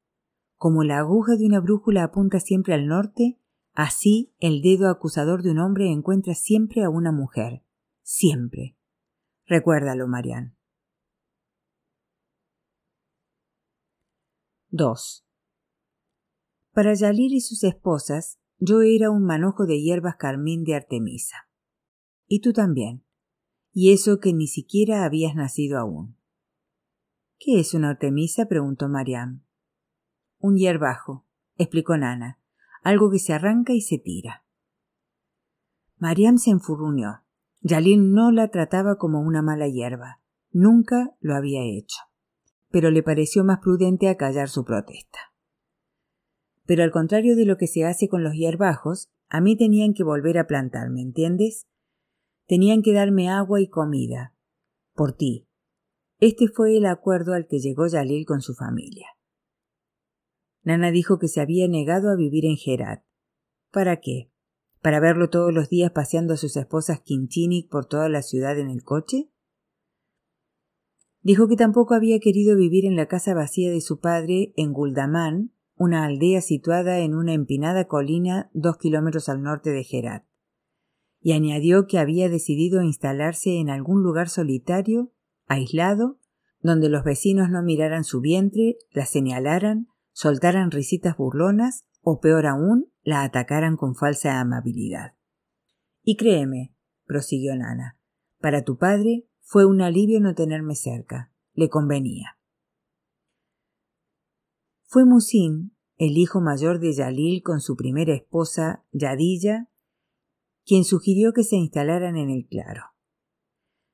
Como 0.56 0.84
la 0.84 1.00
aguja 1.00 1.36
de 1.36 1.46
una 1.46 1.60
brújula 1.60 2.04
apunta 2.04 2.40
siempre 2.40 2.74
al 2.74 2.88
norte, 2.88 3.38
así 3.74 4.34
el 4.40 4.62
dedo 4.62 4.90
acusador 4.90 5.44
de 5.44 5.52
un 5.52 5.60
hombre 5.60 5.92
encuentra 5.92 6.34
siempre 6.34 6.84
a 6.84 6.90
una 6.90 7.12
mujer. 7.12 7.65
Siempre. 8.08 8.78
Recuérdalo, 9.48 10.08
Marián. 10.08 10.56
2. 14.70 15.26
Para 16.72 16.94
Yalir 16.94 17.34
y 17.34 17.42
sus 17.42 17.64
esposas, 17.64 18.40
yo 18.60 18.84
era 18.84 19.10
un 19.10 19.26
manojo 19.26 19.66
de 19.66 19.82
hierbas 19.82 20.18
carmín 20.18 20.64
de 20.64 20.76
Artemisa. 20.76 21.50
Y 22.28 22.42
tú 22.42 22.54
también. 22.54 23.04
Y 23.72 23.92
eso 23.92 24.20
que 24.20 24.34
ni 24.34 24.46
siquiera 24.46 25.04
habías 25.04 25.34
nacido 25.34 25.80
aún. 25.80 26.16
¿Qué 27.40 27.60
es 27.60 27.74
una 27.74 27.90
Artemisa? 27.90 28.46
preguntó 28.46 28.88
Mariam. 28.88 29.44
Un 30.38 30.58
hierbajo, 30.58 31.26
explicó 31.56 31.98
Nana, 31.98 32.40
algo 32.84 33.10
que 33.10 33.18
se 33.18 33.34
arranca 33.34 33.74
y 33.74 33.82
se 33.82 33.98
tira. 33.98 34.46
Mariam 35.98 36.38
se 36.38 36.52
enfurruñó. 36.52 37.25
Yalil 37.68 38.14
no 38.14 38.32
la 38.32 38.50
trataba 38.50 38.96
como 38.98 39.22
una 39.22 39.42
mala 39.42 39.68
hierba. 39.68 40.22
Nunca 40.52 41.16
lo 41.20 41.34
había 41.34 41.64
hecho. 41.64 41.98
Pero 42.70 42.92
le 42.92 43.02
pareció 43.02 43.44
más 43.44 43.58
prudente 43.58 44.08
acallar 44.08 44.50
su 44.50 44.64
protesta. 44.64 45.18
Pero 46.68 46.84
al 46.84 46.92
contrario 46.92 47.36
de 47.36 47.46
lo 47.46 47.58
que 47.58 47.66
se 47.66 47.84
hace 47.84 48.08
con 48.08 48.24
los 48.24 48.34
hierbajos, 48.34 49.10
a 49.30 49.42
mí 49.42 49.58
tenían 49.58 49.96
que 49.96 50.04
volver 50.04 50.38
a 50.38 50.46
plantar, 50.46 50.92
¿me 50.92 51.02
entiendes? 51.02 51.68
Tenían 52.46 52.84
que 52.84 52.94
darme 52.94 53.32
agua 53.32 53.60
y 53.60 53.68
comida. 53.68 54.36
Por 54.94 55.14
ti. 55.14 55.48
Este 56.20 56.48
fue 56.48 56.78
el 56.78 56.86
acuerdo 56.86 57.34
al 57.34 57.48
que 57.48 57.58
llegó 57.58 57.88
Yalil 57.88 58.28
con 58.28 58.42
su 58.42 58.54
familia. 58.54 59.08
Nana 60.62 60.92
dijo 60.92 61.18
que 61.18 61.28
se 61.28 61.42
había 61.42 61.68
negado 61.68 62.12
a 62.12 62.16
vivir 62.16 62.46
en 62.46 62.58
Gerat. 62.58 63.04
¿Para 63.72 64.02
qué? 64.02 64.30
¿Para 64.86 65.00
verlo 65.00 65.32
todos 65.32 65.52
los 65.52 65.68
días 65.68 65.90
paseando 65.90 66.36
a 66.36 66.38
sus 66.38 66.56
esposas 66.56 67.00
Quinchini 67.00 67.64
por 67.64 67.88
toda 67.88 68.08
la 68.08 68.22
ciudad 68.22 68.60
en 68.60 68.70
el 68.70 68.84
coche? 68.84 69.32
Dijo 71.24 71.48
que 71.48 71.56
tampoco 71.56 71.96
había 71.96 72.20
querido 72.20 72.56
vivir 72.56 72.86
en 72.86 72.96
la 72.96 73.08
casa 73.08 73.34
vacía 73.34 73.72
de 73.72 73.82
su 73.82 74.00
padre 74.00 74.54
en 74.58 74.74
Guldamán, 74.74 75.56
una 75.76 76.06
aldea 76.06 76.40
situada 76.40 77.00
en 77.00 77.16
una 77.16 77.34
empinada 77.34 77.88
colina 77.88 78.52
dos 78.54 78.78
kilómetros 78.78 79.28
al 79.28 79.42
norte 79.42 79.72
de 79.72 79.84
Gerat, 79.84 80.24
y 81.20 81.32
añadió 81.32 81.88
que 81.88 81.98
había 81.98 82.30
decidido 82.30 82.84
instalarse 82.84 83.58
en 83.58 83.72
algún 83.72 84.04
lugar 84.04 84.30
solitario, 84.30 85.12
aislado, 85.48 86.20
donde 86.62 86.90
los 86.90 87.04
vecinos 87.04 87.50
no 87.50 87.64
miraran 87.64 88.04
su 88.04 88.22
vientre, 88.22 88.78
la 88.92 89.08
señalaran, 89.08 89.88
soltaran 90.12 90.70
risitas 90.70 91.18
burlonas 91.18 91.86
o 92.04 92.20
peor 92.20 92.46
aún, 92.46 92.92
la 93.06 93.24
atacaran 93.24 93.78
con 93.78 93.96
falsa 93.96 94.42
amabilidad. 94.42 95.14
Y 96.04 96.18
créeme, 96.18 96.76
prosiguió 97.06 97.56
Nana, 97.56 97.98
para 98.42 98.64
tu 98.64 98.78
padre 98.78 99.30
fue 99.42 99.66
un 99.66 99.82
alivio 99.82 100.20
no 100.20 100.34
tenerme 100.34 100.76
cerca, 100.76 101.32
le 101.54 101.70
convenía. 101.70 102.40
Fue 104.88 105.06
Musin, 105.06 105.76
el 105.98 106.18
hijo 106.18 106.42
mayor 106.42 106.80
de 106.80 106.94
Yalil 106.94 107.44
con 107.44 107.62
su 107.62 107.76
primera 107.76 108.14
esposa, 108.14 108.84
Yadilla, 108.92 109.70
quien 110.66 110.84
sugirió 110.84 111.32
que 111.32 111.44
se 111.44 111.58
instalaran 111.58 112.18
en 112.18 112.32
el 112.32 112.48
claro. 112.48 112.82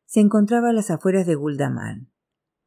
Se 0.06 0.22
encontraba 0.22 0.70
a 0.70 0.74
las 0.74 0.90
afueras 0.90 1.28
de 1.28 1.36
Guldamán. 1.36 2.12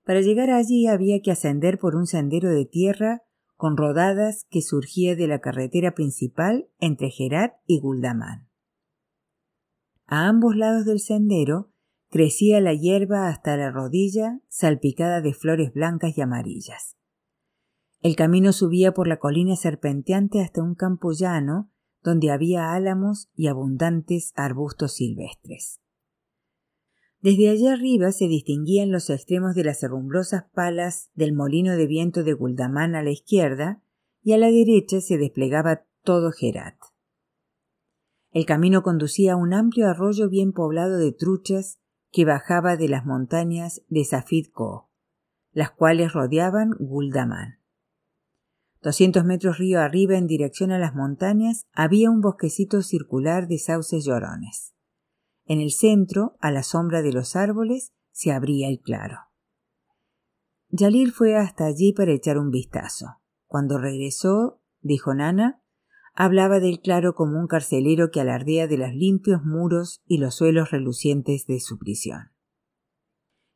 Para 0.04 0.20
llegar 0.20 0.50
allí 0.50 0.86
había 0.86 1.22
que 1.22 1.30
ascender 1.30 1.78
por 1.78 1.96
un 1.96 2.06
sendero 2.06 2.50
de 2.50 2.66
tierra 2.66 3.22
con 3.64 3.78
rodadas 3.78 4.44
que 4.50 4.60
surgía 4.60 5.16
de 5.16 5.26
la 5.26 5.38
carretera 5.38 5.94
principal 5.94 6.68
entre 6.80 7.08
Gerat 7.08 7.54
y 7.66 7.80
Guldamán. 7.80 8.46
A 10.06 10.28
ambos 10.28 10.54
lados 10.54 10.84
del 10.84 11.00
sendero 11.00 11.72
crecía 12.10 12.60
la 12.60 12.74
hierba 12.74 13.26
hasta 13.26 13.56
la 13.56 13.70
rodilla, 13.70 14.42
salpicada 14.48 15.22
de 15.22 15.32
flores 15.32 15.72
blancas 15.72 16.18
y 16.18 16.20
amarillas. 16.20 16.98
El 18.02 18.16
camino 18.16 18.52
subía 18.52 18.92
por 18.92 19.08
la 19.08 19.16
colina 19.16 19.56
serpenteante 19.56 20.42
hasta 20.42 20.62
un 20.62 20.74
campo 20.74 21.12
llano 21.12 21.70
donde 22.02 22.32
había 22.32 22.74
álamos 22.74 23.30
y 23.34 23.46
abundantes 23.46 24.34
arbustos 24.36 24.96
silvestres. 24.96 25.80
Desde 27.24 27.48
allá 27.48 27.72
arriba 27.72 28.12
se 28.12 28.28
distinguían 28.28 28.92
los 28.92 29.08
extremos 29.08 29.54
de 29.54 29.64
las 29.64 29.82
herrumbrosas 29.82 30.44
palas 30.52 31.10
del 31.14 31.32
molino 31.32 31.74
de 31.74 31.86
viento 31.86 32.22
de 32.22 32.34
Guldamán 32.34 32.94
a 32.94 33.02
la 33.02 33.12
izquierda 33.12 33.80
y 34.22 34.34
a 34.34 34.36
la 34.36 34.50
derecha 34.50 35.00
se 35.00 35.16
desplegaba 35.16 35.86
todo 36.02 36.32
Gerat. 36.32 36.76
El 38.30 38.44
camino 38.44 38.82
conducía 38.82 39.32
a 39.32 39.36
un 39.36 39.54
amplio 39.54 39.88
arroyo 39.88 40.28
bien 40.28 40.52
poblado 40.52 40.98
de 40.98 41.12
truchas 41.12 41.80
que 42.12 42.26
bajaba 42.26 42.76
de 42.76 42.90
las 42.90 43.06
montañas 43.06 43.80
de 43.88 44.04
Safid 44.04 44.48
Ko, 44.52 44.90
las 45.50 45.70
cuales 45.70 46.12
rodeaban 46.12 46.72
Guldaman. 46.78 47.58
Doscientos 48.82 49.24
metros 49.24 49.56
río 49.56 49.80
arriba 49.80 50.18
en 50.18 50.26
dirección 50.26 50.72
a 50.72 50.78
las 50.78 50.94
montañas 50.94 51.64
había 51.72 52.10
un 52.10 52.20
bosquecito 52.20 52.82
circular 52.82 53.48
de 53.48 53.56
sauces 53.56 54.04
llorones. 54.04 54.73
En 55.46 55.60
el 55.60 55.72
centro, 55.72 56.36
a 56.40 56.50
la 56.50 56.62
sombra 56.62 57.02
de 57.02 57.12
los 57.12 57.36
árboles, 57.36 57.92
se 58.10 58.32
abría 58.32 58.68
el 58.68 58.80
claro. 58.80 59.18
Yalil 60.70 61.12
fue 61.12 61.36
hasta 61.36 61.66
allí 61.66 61.92
para 61.92 62.12
echar 62.12 62.38
un 62.38 62.50
vistazo. 62.50 63.20
Cuando 63.46 63.78
regresó, 63.78 64.62
dijo 64.80 65.14
Nana, 65.14 65.62
hablaba 66.14 66.60
del 66.60 66.80
claro 66.80 67.14
como 67.14 67.38
un 67.38 67.46
carcelero 67.46 68.10
que 68.10 68.20
alardea 68.20 68.66
de 68.66 68.78
los 68.78 68.94
limpios 68.94 69.44
muros 69.44 70.02
y 70.06 70.18
los 70.18 70.34
suelos 70.36 70.70
relucientes 70.70 71.46
de 71.46 71.60
su 71.60 71.78
prisión. 71.78 72.32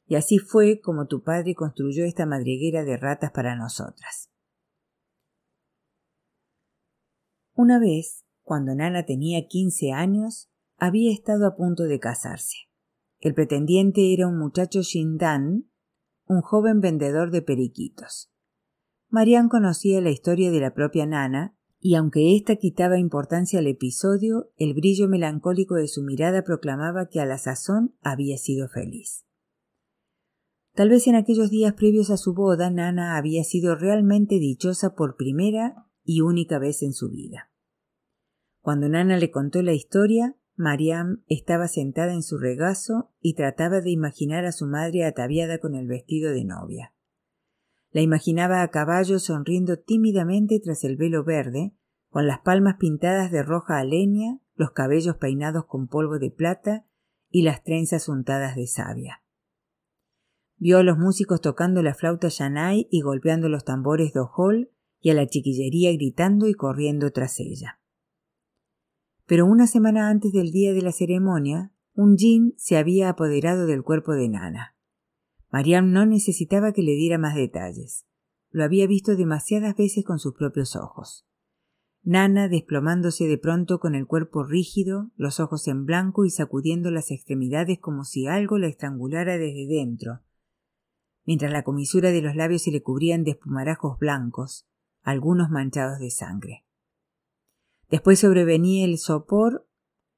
Y 0.06 0.16
así 0.16 0.38
fue 0.38 0.80
como 0.80 1.06
tu 1.06 1.22
padre 1.22 1.54
construyó 1.54 2.04
esta 2.04 2.26
madriguera 2.26 2.84
de 2.84 2.96
ratas 2.96 3.30
para 3.30 3.56
nosotras. 3.56 4.30
Una 7.54 7.78
vez, 7.78 8.24
cuando 8.42 8.74
Nana 8.74 9.04
tenía 9.04 9.46
quince 9.48 9.92
años, 9.92 10.50
había 10.78 11.12
estado 11.12 11.46
a 11.46 11.56
punto 11.56 11.84
de 11.84 12.00
casarse. 12.00 12.56
El 13.20 13.34
pretendiente 13.34 14.14
era 14.14 14.28
un 14.28 14.38
muchacho 14.38 14.82
Shindan, 14.82 15.68
un 16.26 16.40
joven 16.40 16.80
vendedor 16.80 17.30
de 17.30 17.42
periquitos. 17.42 18.30
Marian 19.10 19.48
conocía 19.48 20.00
la 20.00 20.10
historia 20.10 20.50
de 20.50 20.60
la 20.60 20.74
propia 20.74 21.04
Nana 21.06 21.56
y 21.80 21.94
aunque 21.94 22.36
ésta 22.36 22.56
quitaba 22.56 22.98
importancia 22.98 23.58
al 23.58 23.66
episodio, 23.66 24.50
el 24.56 24.74
brillo 24.74 25.08
melancólico 25.08 25.74
de 25.74 25.88
su 25.88 26.02
mirada 26.02 26.42
proclamaba 26.42 27.08
que 27.08 27.20
a 27.20 27.26
la 27.26 27.38
sazón 27.38 27.96
había 28.00 28.36
sido 28.36 28.68
feliz. 28.68 29.24
Tal 30.74 30.90
vez 30.90 31.06
en 31.08 31.16
aquellos 31.16 31.50
días 31.50 31.74
previos 31.74 32.10
a 32.10 32.16
su 32.16 32.34
boda, 32.34 32.70
Nana 32.70 33.16
había 33.16 33.42
sido 33.42 33.74
realmente 33.74 34.36
dichosa 34.36 34.94
por 34.94 35.16
primera 35.16 35.86
y 36.04 36.20
única 36.20 36.58
vez 36.58 36.82
en 36.82 36.92
su 36.92 37.10
vida. 37.10 37.50
Cuando 38.60 38.88
Nana 38.88 39.16
le 39.16 39.30
contó 39.30 39.62
la 39.62 39.72
historia, 39.72 40.36
Mariam 40.58 41.22
estaba 41.28 41.68
sentada 41.68 42.12
en 42.12 42.22
su 42.22 42.36
regazo 42.36 43.12
y 43.20 43.34
trataba 43.34 43.80
de 43.80 43.90
imaginar 43.90 44.44
a 44.44 44.52
su 44.52 44.66
madre 44.66 45.04
ataviada 45.04 45.58
con 45.58 45.76
el 45.76 45.86
vestido 45.86 46.32
de 46.32 46.44
novia. 46.44 46.92
La 47.92 48.02
imaginaba 48.02 48.62
a 48.62 48.68
caballo 48.68 49.20
sonriendo 49.20 49.78
tímidamente 49.78 50.60
tras 50.62 50.82
el 50.82 50.96
velo 50.96 51.22
verde, 51.22 51.74
con 52.10 52.26
las 52.26 52.40
palmas 52.40 52.74
pintadas 52.78 53.30
de 53.30 53.44
roja 53.44 53.82
leña, 53.84 54.40
los 54.56 54.72
cabellos 54.72 55.16
peinados 55.16 55.64
con 55.66 55.86
polvo 55.86 56.18
de 56.18 56.30
plata 56.30 56.86
y 57.30 57.42
las 57.42 57.62
trenzas 57.62 58.08
untadas 58.08 58.56
de 58.56 58.66
savia. 58.66 59.22
Vio 60.56 60.78
a 60.78 60.82
los 60.82 60.98
músicos 60.98 61.40
tocando 61.40 61.82
la 61.82 61.94
flauta 61.94 62.28
yanay 62.28 62.88
y 62.90 63.02
golpeando 63.02 63.48
los 63.48 63.64
tambores 63.64 64.12
de 64.12 64.20
ojol 64.20 64.72
y 65.00 65.10
a 65.10 65.14
la 65.14 65.28
chiquillería 65.28 65.92
gritando 65.92 66.48
y 66.48 66.54
corriendo 66.54 67.12
tras 67.12 67.38
ella. 67.38 67.77
Pero 69.28 69.44
una 69.44 69.66
semana 69.66 70.08
antes 70.08 70.32
del 70.32 70.50
día 70.52 70.72
de 70.72 70.80
la 70.80 70.90
ceremonia, 70.90 71.70
un 71.92 72.16
jin 72.16 72.54
se 72.56 72.78
había 72.78 73.10
apoderado 73.10 73.66
del 73.66 73.82
cuerpo 73.82 74.14
de 74.14 74.26
Nana. 74.26 74.74
Mariam 75.50 75.92
no 75.92 76.06
necesitaba 76.06 76.72
que 76.72 76.82
le 76.82 76.92
diera 76.92 77.18
más 77.18 77.34
detalles. 77.34 78.06
Lo 78.50 78.64
había 78.64 78.86
visto 78.86 79.16
demasiadas 79.16 79.76
veces 79.76 80.02
con 80.02 80.18
sus 80.18 80.34
propios 80.34 80.76
ojos. 80.76 81.26
Nana 82.02 82.48
desplomándose 82.48 83.26
de 83.26 83.36
pronto 83.36 83.80
con 83.80 83.94
el 83.94 84.06
cuerpo 84.06 84.44
rígido, 84.44 85.10
los 85.16 85.40
ojos 85.40 85.68
en 85.68 85.84
blanco 85.84 86.24
y 86.24 86.30
sacudiendo 86.30 86.90
las 86.90 87.10
extremidades 87.10 87.78
como 87.80 88.04
si 88.04 88.26
algo 88.26 88.56
la 88.56 88.68
estrangulara 88.68 89.36
desde 89.36 89.66
dentro, 89.66 90.22
mientras 91.26 91.52
la 91.52 91.64
comisura 91.64 92.12
de 92.12 92.22
los 92.22 92.34
labios 92.34 92.62
se 92.62 92.70
le 92.70 92.82
cubrían 92.82 93.24
de 93.24 93.32
espumarajos 93.32 93.98
blancos, 93.98 94.66
algunos 95.02 95.50
manchados 95.50 95.98
de 95.98 96.10
sangre. 96.10 96.67
Después 97.88 98.18
sobrevenía 98.20 98.84
el 98.84 98.98
sopor, 98.98 99.68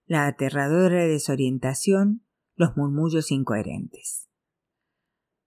la 0.06 0.26
aterradora 0.26 1.06
desorientación, 1.06 2.26
los 2.56 2.76
murmullos 2.76 3.30
incoherentes. 3.30 4.28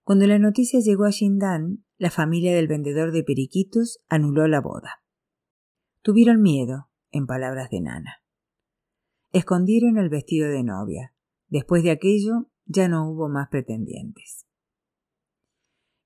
Cuando 0.02 0.26
la 0.26 0.38
noticia 0.38 0.80
llegó 0.80 1.04
a 1.04 1.10
Shindan, 1.10 1.84
la 1.96 2.10
familia 2.10 2.54
del 2.54 2.68
vendedor 2.68 3.12
de 3.12 3.24
periquitos 3.24 4.00
anuló 4.08 4.48
la 4.48 4.60
boda. 4.60 5.02
Tuvieron 6.02 6.42
miedo, 6.42 6.90
en 7.10 7.26
palabras 7.26 7.70
de 7.70 7.80
Nana. 7.80 8.22
Escondieron 9.32 9.98
el 9.98 10.08
vestido 10.08 10.48
de 10.48 10.62
novia. 10.62 11.14
Después 11.48 11.82
de 11.82 11.90
aquello, 11.90 12.50
ya 12.66 12.88
no 12.88 13.10
hubo 13.10 13.28
más 13.28 13.48
pretendientes. 13.48 14.46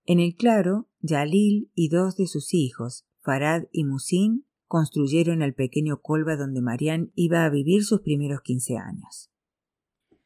En 0.05 0.21
el 0.21 0.35
claro, 0.35 0.89
Yalil 1.01 1.71
y 1.75 1.89
dos 1.89 2.17
de 2.17 2.27
sus 2.27 2.55
hijos, 2.55 3.07
Farad 3.21 3.65
y 3.73 3.85
Musin, 3.85 4.47
construyeron 4.69 5.43
el 5.43 5.55
pequeño 5.55 6.01
colba 6.01 6.37
donde 6.37 6.61
Marián 6.61 7.11
iba 7.15 7.45
a 7.45 7.51
vivir 7.51 7.85
sus 7.85 8.03
primeros 8.03 8.43
quince 8.43 8.77
años. 8.77 9.33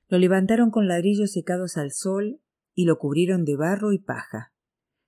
Lo 0.09 0.18
levantaron 0.18 0.70
con 0.70 0.88
ladrillos 0.88 1.33
secados 1.33 1.78
al 1.78 1.92
sol 1.92 2.40
y 2.74 2.85
lo 2.85 2.98
cubrieron 2.98 3.44
de 3.44 3.57
barro 3.57 3.92
y 3.92 3.98
paja. 3.98 4.52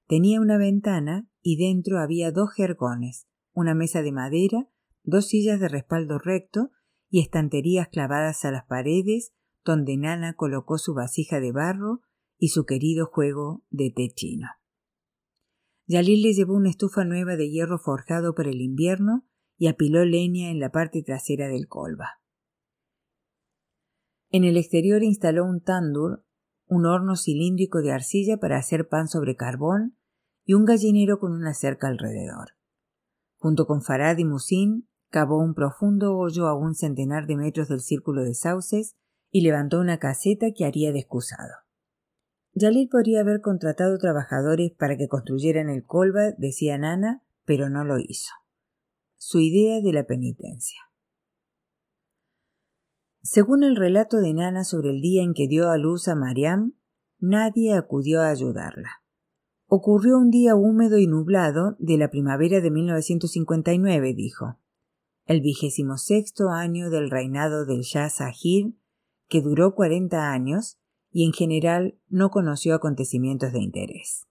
Tenía 0.06 0.40
una 0.40 0.56
ventana 0.56 1.28
y 1.42 1.56
dentro 1.56 1.98
había 1.98 2.30
dos 2.30 2.52
jergones, 2.54 3.26
una 3.52 3.74
mesa 3.74 4.02
de 4.02 4.12
madera, 4.12 4.68
dos 5.02 5.26
sillas 5.26 5.60
de 5.60 5.68
respaldo 5.68 6.18
recto 6.18 6.70
y 7.10 7.20
estanterías 7.20 7.88
clavadas 7.88 8.44
a 8.44 8.50
las 8.50 8.64
paredes 8.64 9.34
donde 9.64 9.96
Nana 9.96 10.34
colocó 10.34 10.78
su 10.78 10.94
vasija 10.94 11.40
de 11.40 11.52
barro 11.52 12.02
y 12.38 12.48
su 12.48 12.64
querido 12.64 13.06
juego 13.06 13.62
de 13.70 13.90
té 13.90 14.10
chino. 14.14 14.48
Yalil 15.86 16.22
le 16.22 16.32
llevó 16.32 16.54
una 16.54 16.70
estufa 16.70 17.04
nueva 17.04 17.36
de 17.36 17.50
hierro 17.50 17.78
forjado 17.78 18.34
para 18.34 18.50
el 18.50 18.60
invierno 18.60 19.26
y 19.56 19.68
apiló 19.68 20.04
leña 20.04 20.50
en 20.50 20.60
la 20.60 20.70
parte 20.70 21.02
trasera 21.02 21.48
del 21.48 21.68
colba. 21.68 22.20
En 24.30 24.44
el 24.44 24.56
exterior 24.56 25.02
instaló 25.02 25.44
un 25.44 25.62
tandur 25.62 26.24
un 26.66 26.86
horno 26.86 27.16
cilíndrico 27.16 27.82
de 27.82 27.92
arcilla 27.92 28.38
para 28.38 28.56
hacer 28.56 28.88
pan 28.88 29.08
sobre 29.08 29.36
carbón 29.36 29.96
y 30.44 30.54
un 30.54 30.64
gallinero 30.64 31.18
con 31.18 31.32
una 31.32 31.54
cerca 31.54 31.88
alrededor. 31.88 32.50
Junto 33.36 33.66
con 33.66 33.82
Farad 33.82 34.18
y 34.18 34.24
Musin, 34.24 34.88
cavó 35.10 35.38
un 35.38 35.54
profundo 35.54 36.16
hoyo 36.16 36.46
a 36.46 36.54
un 36.54 36.74
centenar 36.74 37.26
de 37.26 37.36
metros 37.36 37.68
del 37.68 37.80
círculo 37.80 38.22
de 38.24 38.34
sauces 38.34 38.96
y 39.30 39.42
levantó 39.42 39.78
una 39.80 39.98
caseta 39.98 40.48
que 40.56 40.64
haría 40.64 40.92
de. 40.92 41.06
Yalil 42.54 42.88
podría 42.88 43.20
haber 43.20 43.40
contratado 43.40 43.98
trabajadores 43.98 44.72
para 44.72 44.96
que 44.96 45.08
construyeran 45.08 45.68
el 45.68 45.84
colba, 45.84 46.32
decía 46.38 46.78
Nana, 46.78 47.24
pero 47.44 47.68
no 47.68 47.84
lo 47.84 47.98
hizo. 47.98 48.30
Su 49.16 49.40
idea 49.40 49.80
de 49.80 49.92
la 49.92 50.04
penitencia. 50.04 50.78
Según 53.22 53.64
el 53.64 53.74
relato 53.74 54.18
de 54.18 54.34
Nana 54.34 54.62
sobre 54.62 54.90
el 54.90 55.00
día 55.00 55.24
en 55.24 55.34
que 55.34 55.48
dio 55.48 55.70
a 55.70 55.78
luz 55.78 56.06
a 56.06 56.14
Mariam, 56.14 56.74
nadie 57.18 57.74
acudió 57.74 58.20
a 58.20 58.28
ayudarla. 58.28 59.02
Ocurrió 59.66 60.18
un 60.18 60.30
día 60.30 60.54
húmedo 60.54 60.98
y 60.98 61.08
nublado 61.08 61.74
de 61.80 61.96
la 61.96 62.10
primavera 62.10 62.60
de 62.60 62.70
1959, 62.70 64.14
dijo. 64.14 64.60
El 65.24 65.40
vigésimo 65.40 65.96
sexto 65.96 66.50
año 66.50 66.90
del 66.90 67.10
reinado 67.10 67.64
del 67.64 67.80
Shah 67.80 68.10
Sahir, 68.10 68.76
que 69.26 69.40
duró 69.40 69.74
cuarenta 69.74 70.30
años 70.30 70.78
y 71.14 71.24
en 71.24 71.32
general 71.32 71.96
no 72.08 72.30
conoció 72.30 72.74
acontecimientos 72.74 73.52
de 73.52 73.60
interés. 73.60 74.26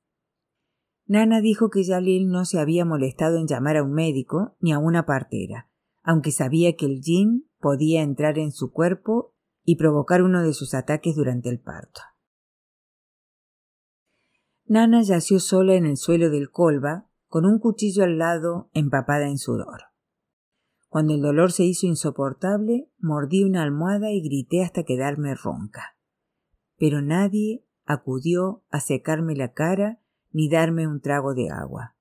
Nana 1.06 1.40
dijo 1.40 1.70
que 1.70 1.84
Yalil 1.84 2.28
no 2.28 2.44
se 2.44 2.60
había 2.60 2.84
molestado 2.84 3.38
en 3.38 3.48
llamar 3.48 3.78
a 3.78 3.84
un 3.84 3.94
médico 3.94 4.58
ni 4.60 4.74
a 4.74 4.80
una 4.80 5.06
partera, 5.06 5.70
aunque 6.04 6.32
sabía 6.32 6.76
que 6.76 6.86
el 6.86 7.00
jin 7.02 7.50
podía 7.60 8.02
entrar 8.02 8.38
en 8.38 8.52
su 8.52 8.74
cuerpo 8.74 9.34
y 9.64 9.78
provocar 9.78 10.24
uno 10.24 10.44
de 10.44 10.54
sus 10.54 10.74
ataques 10.74 11.16
durante 11.16 11.48
el 11.48 11.62
parto. 11.62 12.02
Nana 14.66 15.04
yació 15.04 15.40
sola 15.40 15.76
en 15.76 15.86
el 15.86 15.96
suelo 15.96 16.30
del 16.30 16.52
colba, 16.52 17.10
con 17.28 17.46
un 17.46 17.60
cuchillo 17.60 18.04
al 18.04 18.18
lado 18.18 18.70
empapada 18.74 19.30
en 19.30 19.38
sudor. 19.38 19.84
Cuando 20.90 21.14
el 21.14 21.22
dolor 21.22 21.54
se 21.54 21.64
hizo 21.64 21.88
insoportable, 21.88 22.92
mordí 23.00 23.46
una 23.46 23.64
almohada 23.64 24.12
y 24.12 24.22
grité 24.22 24.64
hasta 24.64 24.84
quedarme 24.84 25.34
ronca. 25.34 25.94
Pero 26.84 27.02
nadie 27.02 27.66
acudió 27.86 28.66
a 28.70 28.82
secarme 28.82 29.38
la 29.38 29.54
cara 29.54 30.02
ni 30.32 30.50
darme 30.50 30.86
un 30.86 31.00
trago 31.00 31.34
de 31.34 31.50
agua. 31.50 31.96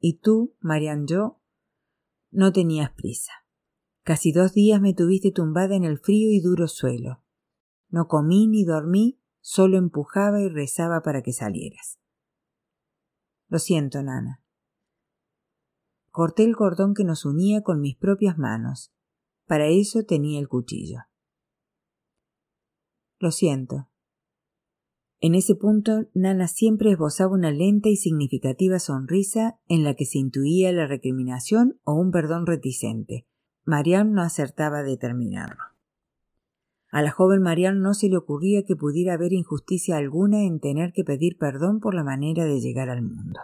Y 0.00 0.18
tú, 0.18 0.56
Marian 0.58 1.06
yo, 1.06 1.40
no 2.32 2.52
tenías 2.52 2.90
prisa. 2.90 3.30
Casi 4.02 4.32
dos 4.32 4.52
días 4.52 4.80
me 4.80 4.94
tuviste 4.94 5.30
tumbada 5.30 5.76
en 5.76 5.84
el 5.84 6.00
frío 6.00 6.32
y 6.32 6.40
duro 6.40 6.66
suelo. 6.66 7.22
No 7.88 8.08
comí 8.08 8.48
ni 8.48 8.64
dormí, 8.64 9.20
solo 9.40 9.78
empujaba 9.78 10.40
y 10.40 10.48
rezaba 10.48 11.02
para 11.02 11.22
que 11.22 11.32
salieras. 11.32 12.00
Lo 13.46 13.60
siento, 13.60 14.02
Nana. 14.02 14.42
corté 16.10 16.42
el 16.42 16.56
cordón 16.56 16.94
que 16.94 17.04
nos 17.04 17.24
unía 17.24 17.62
con 17.62 17.80
mis 17.80 17.96
propias 17.96 18.38
manos. 18.38 18.92
Para 19.46 19.68
eso 19.68 20.02
tenía 20.02 20.40
el 20.40 20.48
cuchillo. 20.48 21.02
Lo 23.24 23.30
siento. 23.30 23.88
En 25.18 25.34
ese 25.34 25.54
punto, 25.54 26.10
Nana 26.12 26.46
siempre 26.46 26.90
esbozaba 26.90 27.32
una 27.32 27.50
lenta 27.50 27.88
y 27.88 27.96
significativa 27.96 28.78
sonrisa 28.78 29.58
en 29.66 29.82
la 29.82 29.94
que 29.94 30.04
se 30.04 30.18
intuía 30.18 30.70
la 30.72 30.86
recriminación 30.86 31.80
o 31.84 31.94
un 31.94 32.10
perdón 32.10 32.44
reticente. 32.44 33.26
Marianne 33.64 34.12
no 34.12 34.20
acertaba 34.20 34.80
a 34.80 34.82
determinarlo. 34.82 35.62
A 36.90 37.00
la 37.00 37.12
joven 37.12 37.40
Marianne 37.40 37.80
no 37.80 37.94
se 37.94 38.10
le 38.10 38.18
ocurría 38.18 38.66
que 38.66 38.76
pudiera 38.76 39.14
haber 39.14 39.32
injusticia 39.32 39.96
alguna 39.96 40.44
en 40.44 40.60
tener 40.60 40.92
que 40.92 41.02
pedir 41.02 41.38
perdón 41.38 41.80
por 41.80 41.94
la 41.94 42.04
manera 42.04 42.44
de 42.44 42.60
llegar 42.60 42.90
al 42.90 43.00
mundo. 43.00 43.40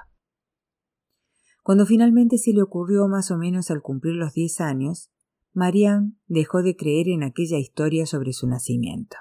Cuando 1.62 1.86
finalmente 1.86 2.36
se 2.36 2.52
le 2.52 2.60
ocurrió 2.60 3.08
más 3.08 3.30
o 3.30 3.38
menos 3.38 3.70
al 3.70 3.80
cumplir 3.80 4.16
los 4.16 4.34
diez 4.34 4.60
años, 4.60 5.10
Marianne 5.54 6.16
dejó 6.26 6.62
de 6.62 6.76
creer 6.76 7.08
en 7.08 7.22
aquella 7.22 7.56
historia 7.56 8.04
sobre 8.04 8.34
su 8.34 8.46
nacimiento. 8.46 9.16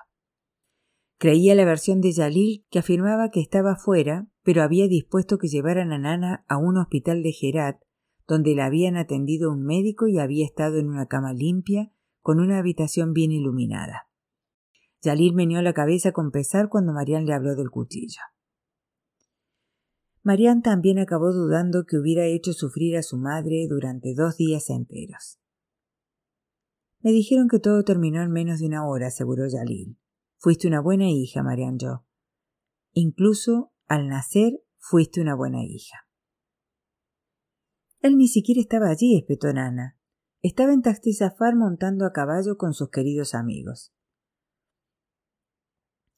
Creía 1.19 1.53
la 1.53 1.65
versión 1.65 1.99
de 1.99 2.13
Yalil 2.13 2.65
que 2.69 2.79
afirmaba 2.79 3.29
que 3.29 3.41
estaba 3.41 3.75
fuera, 3.75 4.29
pero 4.41 4.63
había 4.63 4.87
dispuesto 4.87 5.37
que 5.37 5.49
llevaran 5.49 5.91
a 5.91 5.99
Nana 5.99 6.45
a 6.47 6.57
un 6.57 6.77
hospital 6.77 7.23
de 7.23 7.33
Gerat, 7.33 7.81
donde 8.25 8.55
la 8.55 8.67
habían 8.67 8.95
atendido 8.95 9.51
un 9.51 9.65
médico 9.65 10.07
y 10.07 10.17
había 10.17 10.45
estado 10.45 10.77
en 10.77 10.87
una 10.87 11.07
cama 11.07 11.33
limpia, 11.33 11.91
con 12.21 12.39
una 12.39 12.57
habitación 12.57 13.11
bien 13.11 13.33
iluminada. 13.33 14.07
Yalil 15.01 15.33
meneó 15.33 15.61
la 15.61 15.73
cabeza 15.73 16.13
con 16.13 16.31
pesar 16.31 16.69
cuando 16.69 16.93
Marianne 16.93 17.25
le 17.25 17.33
habló 17.33 17.53
del 17.55 17.69
cuchillo. 17.69 18.21
Marianne 20.23 20.61
también 20.61 20.99
acabó 20.99 21.33
dudando 21.33 21.83
que 21.85 21.97
hubiera 21.97 22.27
hecho 22.27 22.53
sufrir 22.53 22.95
a 22.95 23.03
su 23.03 23.17
madre 23.17 23.67
durante 23.67 24.13
dos 24.15 24.37
días 24.37 24.69
enteros. 24.69 25.37
Me 27.01 27.11
dijeron 27.11 27.49
que 27.49 27.59
todo 27.59 27.83
terminó 27.83 28.21
en 28.21 28.31
menos 28.31 28.59
de 28.59 28.67
una 28.67 28.87
hora, 28.87 29.07
aseguró 29.07 29.45
Yalil. 29.47 29.97
Fuiste 30.41 30.69
una 30.69 30.79
buena 30.79 31.09
hija, 31.09 31.43
Marian 31.43 31.77
Jo. 31.77 32.05
Incluso 32.93 33.73
al 33.87 34.07
nacer 34.07 34.53
fuiste 34.77 35.19
una 35.19 35.35
buena 35.35 35.65
hija. 35.65 36.07
Él 37.99 38.15
ni 38.15 38.29
siquiera 38.29 38.61
estaba 38.61 38.87
allí, 38.87 39.17
espetó 39.17 39.51
Nana. 39.51 39.97
Estaba 40.41 40.71
en 40.71 40.81
Taxtizafar 40.81 41.57
montando 41.57 42.05
a 42.05 42.13
caballo 42.13 42.55
con 42.55 42.73
sus 42.73 42.89
queridos 42.89 43.35
amigos. 43.35 43.93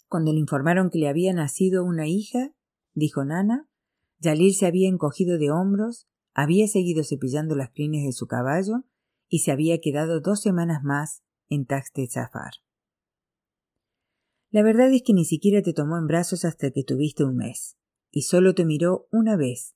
Cuando 0.07 0.31
le 0.33 0.39
informaron 0.39 0.91
que 0.91 0.99
le 0.99 1.09
había 1.09 1.33
nacido 1.33 1.83
una 1.83 2.07
hija, 2.07 2.53
dijo 2.93 3.25
Nana, 3.25 3.67
Yalil 4.19 4.53
se 4.53 4.67
había 4.67 4.87
encogido 4.87 5.39
de 5.39 5.49
hombros, 5.49 6.07
había 6.35 6.67
seguido 6.67 7.03
cepillando 7.03 7.55
las 7.55 7.71
crines 7.71 8.05
de 8.05 8.11
su 8.11 8.27
caballo 8.27 8.83
y 9.27 9.39
se 9.39 9.51
había 9.51 9.79
quedado 9.81 10.21
dos 10.21 10.41
semanas 10.41 10.83
más 10.83 11.23
en 11.49 11.65
Taxtizafar. 11.65 12.51
La 14.51 14.63
verdad 14.63 14.91
es 14.93 15.01
que 15.01 15.13
ni 15.13 15.23
siquiera 15.23 15.61
te 15.61 15.73
tomó 15.73 15.97
en 15.97 16.07
brazos 16.07 16.43
hasta 16.43 16.71
que 16.71 16.83
tuviste 16.83 17.23
un 17.23 17.37
mes, 17.37 17.77
y 18.11 18.23
solo 18.23 18.53
te 18.53 18.65
miró 18.65 19.07
una 19.09 19.37
vez. 19.37 19.75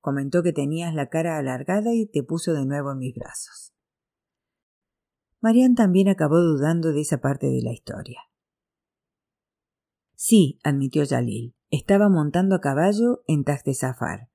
Comentó 0.00 0.42
que 0.42 0.52
tenías 0.52 0.94
la 0.94 1.08
cara 1.08 1.38
alargada 1.38 1.94
y 1.94 2.06
te 2.06 2.22
puso 2.22 2.52
de 2.52 2.66
nuevo 2.66 2.92
en 2.92 2.98
mis 2.98 3.14
brazos. 3.14 3.72
Marianne 5.40 5.74
también 5.74 6.08
acabó 6.08 6.38
dudando 6.38 6.92
de 6.92 7.00
esa 7.00 7.18
parte 7.22 7.46
de 7.46 7.62
la 7.62 7.72
historia. 7.72 8.20
Sí, 10.14 10.58
admitió 10.64 11.02
Yalil, 11.02 11.54
estaba 11.70 12.10
montando 12.10 12.56
a 12.56 12.60
caballo 12.60 13.22
en 13.26 13.42
Zafar, 13.74 14.28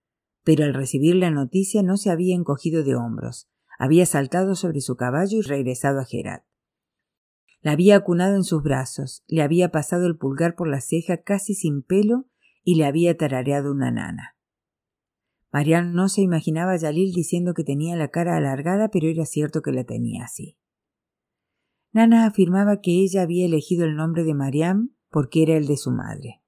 pero 0.44 0.64
al 0.64 0.74
recibir 0.74 1.16
la 1.16 1.30
noticia 1.30 1.84
no 1.84 1.98
se 1.98 2.10
había 2.10 2.36
encogido 2.36 2.84
de 2.84 2.96
hombros, 2.96 3.50
había 3.78 4.08
saltado 4.08 4.56
sobre 4.56 4.82
su 4.82 4.96
caballo 4.96 5.38
y 5.38 5.42
regresado 5.42 6.00
a 6.00 6.06
Gerat. 6.06 6.44
La 7.66 7.72
había 7.72 7.96
acunado 7.96 8.36
en 8.36 8.44
sus 8.44 8.62
brazos, 8.62 9.24
le 9.28 9.42
había 9.42 9.72
pasado 9.72 10.06
el 10.06 10.16
pulgar 10.16 10.54
por 10.54 10.68
la 10.68 10.82
ceja 10.82 11.24
casi 11.24 11.56
sin 11.56 11.82
pelo 11.82 12.28
y 12.64 12.76
le 12.76 12.86
había 12.86 13.18
tarareado 13.18 13.72
una 13.72 13.90
nana. 13.90 14.38
Marianne 15.52 15.92
no 15.92 16.08
se 16.08 16.22
imaginaba 16.22 16.74
a 16.74 16.78
Yalil 16.78 17.12
diciendo 17.12 17.56
que 17.56 17.64
tenía 17.64 17.96
la 17.96 18.10
cara 18.10 18.38
alargada, 18.38 18.90
pero 18.90 19.08
era 19.08 19.26
cierto 19.26 19.64
que 19.64 19.72
la 19.72 19.84
tenía 19.84 20.26
así. 20.26 20.60
Nana 21.92 22.28
afirmaba 22.28 22.82
que 22.82 23.02
ella 23.02 23.24
había 23.24 23.48
elegido 23.48 23.86
el 23.86 23.96
nombre 23.96 24.24
de 24.26 24.36
Mariam 24.36 24.92
porque 25.10 25.42
era 25.42 25.58
el 25.58 25.66
de 25.66 25.78
su 25.78 25.90
madre. 25.90 26.44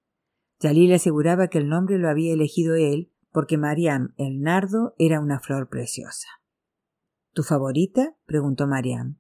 Yalil 0.60 0.94
aseguraba 0.94 1.48
que 1.48 1.58
el 1.58 1.68
nombre 1.68 1.98
lo 1.98 2.10
había 2.10 2.32
elegido 2.32 2.76
él 2.76 3.12
porque 3.32 3.58
Mariam, 3.58 4.14
el 4.18 4.42
nardo, 4.42 4.94
era 5.00 5.20
una 5.20 5.40
flor 5.40 5.68
preciosa. 5.68 6.28
¿Tu 7.34 7.42
favorita? 7.42 8.16
preguntó 8.28 8.68
Mariam. 8.68 9.18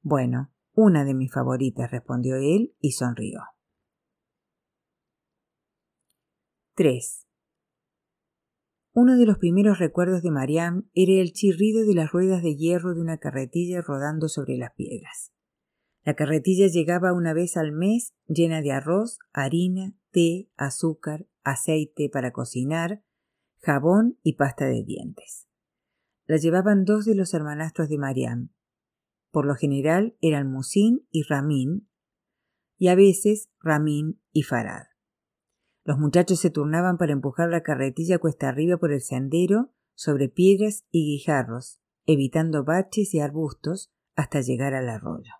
Bueno, 0.00 0.53
una 0.74 1.04
de 1.04 1.14
mis 1.14 1.32
favoritas, 1.32 1.90
respondió 1.90 2.36
él 2.36 2.74
y 2.80 2.92
sonrió. 2.92 3.40
3. 6.74 7.26
Uno 8.92 9.16
de 9.16 9.26
los 9.26 9.38
primeros 9.38 9.78
recuerdos 9.78 10.22
de 10.22 10.30
Mariam 10.30 10.88
era 10.92 11.20
el 11.20 11.32
chirrido 11.32 11.86
de 11.86 11.94
las 11.94 12.10
ruedas 12.10 12.42
de 12.42 12.56
hierro 12.56 12.94
de 12.94 13.00
una 13.00 13.18
carretilla 13.18 13.80
rodando 13.80 14.28
sobre 14.28 14.56
las 14.56 14.72
piedras. 14.74 15.32
La 16.04 16.14
carretilla 16.14 16.66
llegaba 16.66 17.12
una 17.12 17.32
vez 17.32 17.56
al 17.56 17.72
mes 17.72 18.12
llena 18.26 18.60
de 18.60 18.72
arroz, 18.72 19.18
harina, 19.32 19.94
té, 20.10 20.50
azúcar, 20.56 21.26
aceite 21.42 22.10
para 22.12 22.32
cocinar, 22.32 23.02
jabón 23.62 24.18
y 24.22 24.34
pasta 24.34 24.66
de 24.66 24.84
dientes. 24.84 25.48
La 26.26 26.36
llevaban 26.36 26.84
dos 26.84 27.04
de 27.04 27.14
los 27.14 27.34
hermanastros 27.34 27.88
de 27.88 27.98
Mariam, 27.98 28.50
por 29.34 29.46
lo 29.46 29.56
general 29.56 30.16
eran 30.20 30.48
Musin 30.48 31.08
y 31.10 31.24
Ramin, 31.24 31.88
y 32.78 32.86
a 32.86 32.94
veces 32.94 33.50
Ramin 33.60 34.20
y 34.32 34.44
Farad. 34.44 34.84
Los 35.82 35.98
muchachos 35.98 36.38
se 36.38 36.50
turnaban 36.50 36.98
para 36.98 37.12
empujar 37.12 37.50
la 37.50 37.64
carretilla 37.64 38.18
cuesta 38.18 38.48
arriba 38.48 38.76
por 38.76 38.92
el 38.92 39.00
sendero, 39.00 39.72
sobre 39.96 40.28
piedras 40.28 40.86
y 40.92 41.16
guijarros, 41.16 41.80
evitando 42.06 42.64
baches 42.64 43.12
y 43.12 43.18
arbustos 43.18 43.92
hasta 44.14 44.40
llegar 44.40 44.72
al 44.72 44.88
arroyo. 44.88 45.32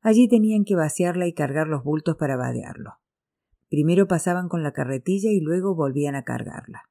Allí 0.00 0.26
tenían 0.26 0.64
que 0.64 0.74
vaciarla 0.74 1.26
y 1.26 1.34
cargar 1.34 1.68
los 1.68 1.84
bultos 1.84 2.16
para 2.16 2.36
vadearlo. 2.36 2.94
Primero 3.68 4.08
pasaban 4.08 4.48
con 4.48 4.62
la 4.62 4.72
carretilla 4.72 5.30
y 5.30 5.40
luego 5.40 5.74
volvían 5.74 6.14
a 6.14 6.24
cargarla. 6.24 6.88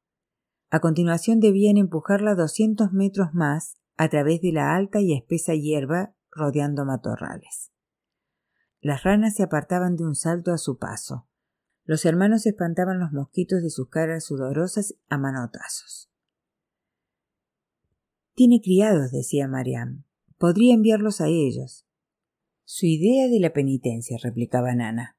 A 0.69 0.80
continuación 0.80 1.39
debían 1.39 1.78
empujarla 1.78 2.36
doscientos 2.36 2.93
metros 2.93 3.34
más 3.34 3.78
a 3.98 4.10
través 4.10 4.42
de 4.42 4.52
la 4.52 4.76
alta 4.76 5.00
y 5.00 5.14
espesa 5.14 5.54
hierba 5.54 6.16
rodeando 6.32 6.86
matorrales. 6.86 7.72
Las 8.82 9.04
ranas 9.04 9.36
se 9.36 9.44
apartaban 9.44 9.96
de 9.96 10.04
un 10.04 10.16
salto 10.16 10.52
a 10.52 10.58
su 10.58 10.78
paso. 10.78 11.28
Los 11.86 12.06
hermanos 12.06 12.46
espantaban 12.46 13.00
los 13.00 13.12
mosquitos 13.12 13.62
de 13.62 13.70
sus 13.70 13.90
caras 13.90 14.26
sudorosas 14.26 14.96
a 15.10 15.18
manotazos. 15.18 16.10
Tiene 18.34 18.62
criados, 18.62 19.12
decía 19.12 19.48
Mariam. 19.48 20.06
Podría 20.38 20.74
enviarlos 20.74 21.22
a 21.22 21.28
ellos. 21.28 21.86
Su 22.66 22.88
idea 22.88 23.28
de 23.28 23.40
la 23.40 23.54
penitencia, 23.54 24.18
replicaba 24.22 24.74
Nana. 24.74 25.18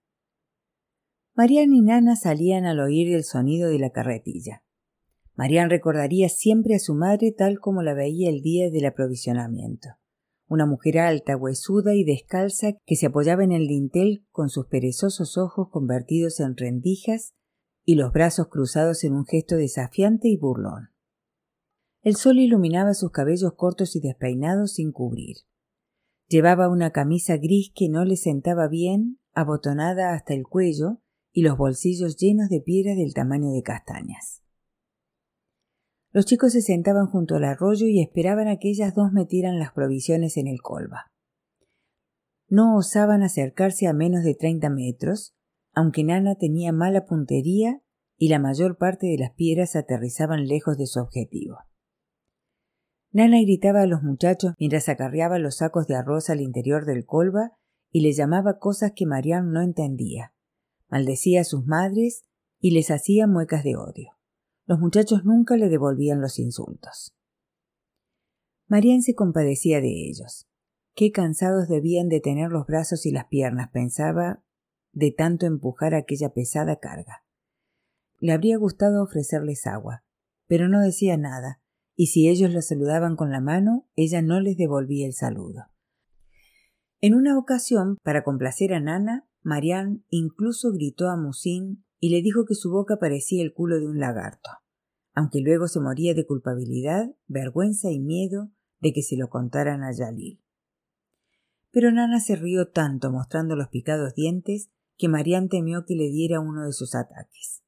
Marian 1.35 1.73
y 1.73 1.81
Nana 1.81 2.17
salían 2.17 2.65
al 2.65 2.81
oír 2.81 3.15
el 3.15 3.25
sonido 3.25 3.69
de 3.69 3.79
la 3.79 3.91
carretilla. 3.91 4.64
Marian 5.37 5.69
recordaría 5.69 6.29
siempre 6.29 6.75
a 6.75 6.79
su 6.79 6.95
madre 6.95 7.33
tal 7.33 7.59
como 7.59 7.83
la 7.83 7.95
veía 7.95 8.31
el 8.31 8.41
día 8.41 8.71
del 8.71 8.87
aprovisionamiento. 8.87 9.89
Una 10.47 10.67
mujer 10.67 10.99
alta, 10.99 11.37
huesuda 11.37 11.95
y 11.95 12.05
descalza 12.05 12.75
que 12.85 12.97
se 12.97 13.07
apoyaba 13.07 13.43
en 13.43 13.53
el 13.53 13.67
dintel 13.67 14.27
con 14.31 14.49
sus 14.49 14.67
perezosos 14.67 15.37
ojos 15.37 15.69
convertidos 15.71 16.39
en 16.39 16.57
rendijas 16.57 17.35
y 17.85 17.97
los 17.97 18.13
brazos 18.13 18.49
cruzados 18.49 19.03
en 19.05 19.15
un 19.15 19.27
gesto 19.27 19.57
desafiante 19.57 20.29
y 20.29 20.37
burlón. 20.37 20.91
El 22.03 22.17
sol 22.17 22.39
iluminaba 22.39 22.95
sus 22.95 23.11
cabellos 23.11 23.55
cortos 23.57 23.97
y 23.97 24.01
despeinados 24.01 24.75
sin 24.75 24.93
cubrir. 24.93 25.37
Llevaba 26.29 26.69
una 26.69 26.91
camisa 26.91 27.39
gris 27.39 27.73
que 27.75 27.89
no 27.89 28.05
le 28.05 28.17
sentaba 28.17 28.69
bien, 28.69 29.19
abotonada 29.33 30.13
hasta 30.13 30.35
el 30.35 30.45
cuello 30.45 31.01
y 31.33 31.43
los 31.43 31.57
bolsillos 31.57 32.17
llenos 32.17 32.49
de 32.49 32.61
piedras 32.61 32.97
del 32.97 33.15
tamaño 33.15 33.51
de 33.51 33.63
castañas. 33.63 34.44
Los 36.15 36.27
chicos 36.27 36.53
se 36.53 36.63
sentaban 36.63 37.09
junto 37.09 37.35
al 37.35 37.45
arroyo 37.45 37.89
y 37.89 38.01
esperaban 38.01 38.47
a 38.47 38.59
que 38.59 38.69
ellas 38.69 38.95
dos 38.95 39.11
metieran 39.11 39.59
las 39.59 39.73
provisiones 39.73 40.37
en 40.37 40.47
el 40.47 40.63
colba. 40.63 41.11
No 42.49 42.77
osaban 42.77 43.25
acercarse 43.25 43.89
a 43.89 43.93
menos 43.93 44.23
de 44.23 44.37
treinta 44.37 44.71
metros, 44.71 45.35
aunque 45.73 46.05
Nana 46.05 46.37
tenía 46.37 46.73
mala 46.73 47.05
puntería 47.05 47.83
y 48.17 48.29
la 48.29 48.39
mayor 48.39 48.79
parte 48.79 49.09
de 49.09 49.19
las 49.19 49.33
piedras 49.33 49.75
aterrizaban 49.75 50.47
lejos 50.47 50.79
de 50.79 50.87
su 50.87 51.01
objetivo. 51.01 51.57
Nana 53.11 53.41
gritaba 53.41 53.81
a 53.81 53.87
los 53.87 54.05
muchachos 54.05 54.55
mientras 54.61 54.89
acarreaba 54.89 55.41
los 55.41 55.57
sacos 55.57 55.89
de 55.89 55.97
arroz 55.97 56.31
al 56.31 56.41
interior 56.41 56.85
del 56.85 57.05
colba 57.05 57.51
y 57.91 58.03
les 58.03 58.17
llamaba 58.17 58.61
cosas 58.61 58.93
que 58.95 59.05
Marianne 59.05 59.51
no 59.51 59.63
entendía. 59.63 60.33
Maldecía 60.89 61.41
a 61.41 61.45
sus 61.45 61.67
madres 61.67 62.23
y 62.61 62.71
les 62.71 62.93
hacía 62.93 63.27
muecas 63.27 63.65
de 63.65 63.75
odio. 63.75 64.14
Los 64.67 64.79
muchachos 64.81 65.25
nunca 65.25 65.57
le 65.57 65.69
devolvían 65.69 66.21
los 66.21 66.39
insultos. 66.39 67.15
Marian 68.67 69.03
se 69.03 69.15
compadecía 69.15 69.81
de 69.81 70.09
ellos. 70.09 70.49
Qué 70.95 71.13
cansados 71.13 71.69
debían 71.69 72.09
de 72.09 72.21
tener 72.21 72.51
los 72.51 72.67
brazos 72.67 73.05
y 73.05 73.11
las 73.11 73.27
piernas, 73.27 73.71
pensaba, 73.73 74.43
de 74.93 75.11
tanto 75.11 75.45
empujar 75.45 75.95
aquella 75.95 76.33
pesada 76.33 76.79
carga. 76.79 77.25
Le 78.21 78.33
habría 78.33 78.57
gustado 78.57 79.03
ofrecerles 79.03 79.67
agua, 79.67 80.05
pero 80.47 80.69
no 80.69 80.81
decía 80.81 81.17
nada, 81.19 81.61
y 81.95 82.07
si 82.07 82.29
ellos 82.29 82.53
la 82.53 82.63
saludaban 82.63 83.17
con 83.17 83.31
la 83.31 83.41
mano, 83.41 83.87
ella 83.97 84.23
no 84.23 84.41
les 84.41 84.57
devolvía 84.57 85.07
el 85.07 85.13
saludo. 85.13 85.65
En 87.01 87.15
una 87.15 87.37
ocasión, 87.39 87.99
para 88.03 88.25
complacer 88.25 88.73
a 88.73 88.81
Nana, 88.81 89.29
Marian 89.43 90.05
incluso 90.09 90.73
gritó 90.73 91.11
a 91.11 91.17
Musin 91.19 91.85
y 92.05 92.11
le 92.11 92.21
dijo 92.21 92.45
que 92.45 92.55
su 92.55 92.71
boca 92.71 92.99
parecía 92.99 93.43
el 93.43 93.55
culo 93.55 93.81
de 93.81 93.87
un 93.87 93.99
lagarto, 93.99 94.51
aunque 95.15 95.41
luego 95.41 95.69
se 95.69 95.81
moría 95.81 96.13
de 96.13 96.27
culpabilidad, 96.27 97.17
vergüenza 97.29 97.91
y 97.91 97.99
miedo 97.99 98.51
de 98.81 98.93
que 98.93 99.03
se 99.03 99.17
lo 99.17 99.31
contaran 99.31 99.83
a 99.83 99.91
Yalil. 99.91 100.39
Pero 101.71 101.91
Nana 101.93 102.21
se 102.21 102.37
rió 102.37 102.69
tanto 102.69 103.11
mostrando 103.11 103.57
los 103.57 103.69
picados 103.69 104.13
dientes 104.15 104.71
que 104.99 105.09
Marian 105.09 105.49
temió 105.49 105.87
que 105.87 105.95
le 105.95 106.11
diera 106.11 106.41
uno 106.41 106.67
de 106.67 106.75
sus 106.75 106.95
ataques. 106.95 107.65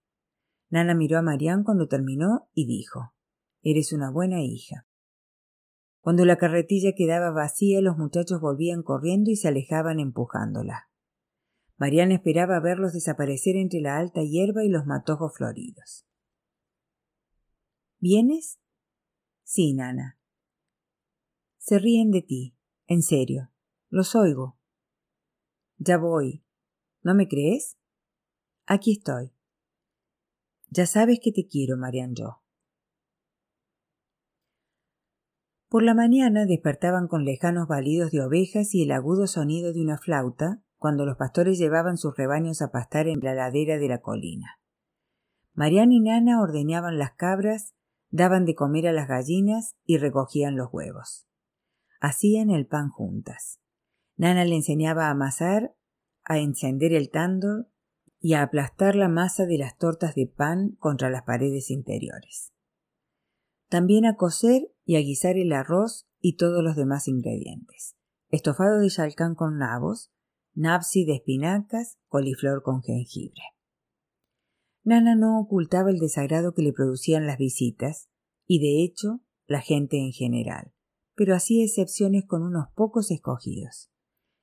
Nana 0.69 0.95
miró 0.95 1.17
a 1.17 1.23
Marian 1.23 1.65
cuando 1.65 1.89
terminó 1.89 2.51
y 2.53 2.67
dijo 2.67 3.15
Eres 3.63 3.95
una 3.95 4.11
buena 4.11 4.43
hija. 4.43 4.87
Cuando 6.03 6.27
la 6.27 6.37
carretilla 6.37 6.93
quedaba 6.95 7.31
vacía, 7.31 7.81
los 7.81 7.97
muchachos 7.97 8.43
volvían 8.43 8.83
corriendo 8.83 9.31
y 9.31 9.37
se 9.37 9.49
alejaban 9.49 9.99
empujándola. 9.99 10.91
Mariana 11.79 12.15
esperaba 12.15 12.59
verlos 12.61 12.95
desaparecer 12.95 13.57
entre 13.57 13.81
la 13.81 13.99
alta 13.99 14.23
hierba 14.23 14.65
y 14.65 14.69
los 14.69 14.87
matojos 14.87 15.35
floridos. 15.37 16.07
¿Vienes? 17.99 18.59
Sí, 19.43 19.75
Nana. 19.75 20.19
Se 21.59 21.79
ríen 21.79 22.11
de 22.11 22.23
ti, 22.23 22.57
en 22.87 23.03
serio. 23.03 23.51
Los 23.89 24.15
oigo. 24.15 24.59
Ya 25.79 25.99
voy. 25.99 26.45
¿No 27.03 27.15
me 27.15 27.29
crees? 27.29 27.77
Aquí 28.65 28.93
estoy. 28.93 29.33
Ya 30.71 30.87
sabes 30.87 31.21
que 31.23 31.31
te 31.31 31.47
quiero, 31.47 31.77
Marian 31.77 32.15
yo. 32.15 32.43
Por 35.69 35.83
la 35.83 35.95
mañana 35.95 36.47
despertaban 36.47 37.07
con 37.07 37.25
lejanos 37.25 37.69
balidos 37.69 38.13
de 38.13 38.23
ovejas 38.23 38.75
y 38.75 38.83
el 38.83 38.93
agudo 38.93 39.27
sonido 39.27 39.73
de 39.73 39.81
una 39.81 39.99
flauta 39.99 40.63
cuando 40.79 41.05
los 41.05 41.17
pastores 41.17 41.59
llevaban 41.59 41.97
sus 41.97 42.17
rebaños 42.17 42.63
a 42.63 42.71
pastar 42.71 43.09
en 43.09 43.21
la 43.21 43.35
ladera 43.35 43.79
de 43.79 43.89
la 43.89 44.01
colina. 44.01 44.59
Mariana 45.55 45.95
y 45.95 46.01
Nana 46.01 46.41
ordeñaban 46.41 46.99
las 46.99 47.13
cabras, 47.13 47.75
daban 48.11 48.45
de 48.45 48.55
comer 48.55 48.89
a 48.89 48.93
las 48.93 49.09
gallinas 49.09 49.75
y 49.85 49.99
recogían 49.99 50.57
los 50.57 50.69
huevos. 50.73 51.27
Hacían 52.01 52.51
el 52.51 52.67
pan 52.67 52.91
juntas. 52.91 53.61
Nana 54.17 54.45
le 54.45 54.57
enseñaba 54.57 55.07
a 55.07 55.11
amasar, 55.11 55.75
a 56.25 56.39
encender 56.39 56.93
el 56.93 57.11
tándor 57.11 57.69
y 58.21 58.35
a 58.35 58.43
aplastar 58.43 58.97
la 58.97 59.09
masa 59.09 59.47
de 59.47 59.59
las 59.59 59.77
tortas 59.77 60.15
de 60.15 60.27
pan 60.27 60.77
contra 60.79 61.11
las 61.11 61.23
paredes 61.23 61.71
interiores 61.71 62.53
también 63.69 64.07
a 64.07 64.17
cocer 64.17 64.71
y 64.85 64.97
a 64.97 65.01
guisar 65.01 65.37
el 65.37 65.53
arroz 65.53 66.07
y 66.21 66.37
todos 66.37 66.63
los 66.63 66.77
demás 66.77 67.09
ingredientes. 67.09 67.97
Estofado 68.29 68.79
de 68.79 68.89
chalcán 68.89 69.35
con 69.35 69.59
nabos, 69.59 70.13
napsi 70.57 71.05
de 71.05 71.17
espinacas, 71.17 71.99
coliflor 72.09 72.63
con 72.63 72.83
jengibre. 72.83 73.43
Nana 74.85 75.15
no 75.15 75.39
ocultaba 75.39 75.91
el 75.91 75.99
desagrado 75.99 76.55
que 76.55 76.63
le 76.63 76.73
producían 76.73 77.27
las 77.27 77.37
visitas, 77.37 78.09
y 78.47 78.61
de 78.61 78.83
hecho 78.83 79.21
la 79.47 79.61
gente 79.61 79.99
en 79.99 80.13
general, 80.13 80.73
pero 81.15 81.35
hacía 81.35 81.63
excepciones 81.63 82.25
con 82.25 82.43
unos 82.43 82.69
pocos 82.75 83.11
escogidos. 83.11 83.91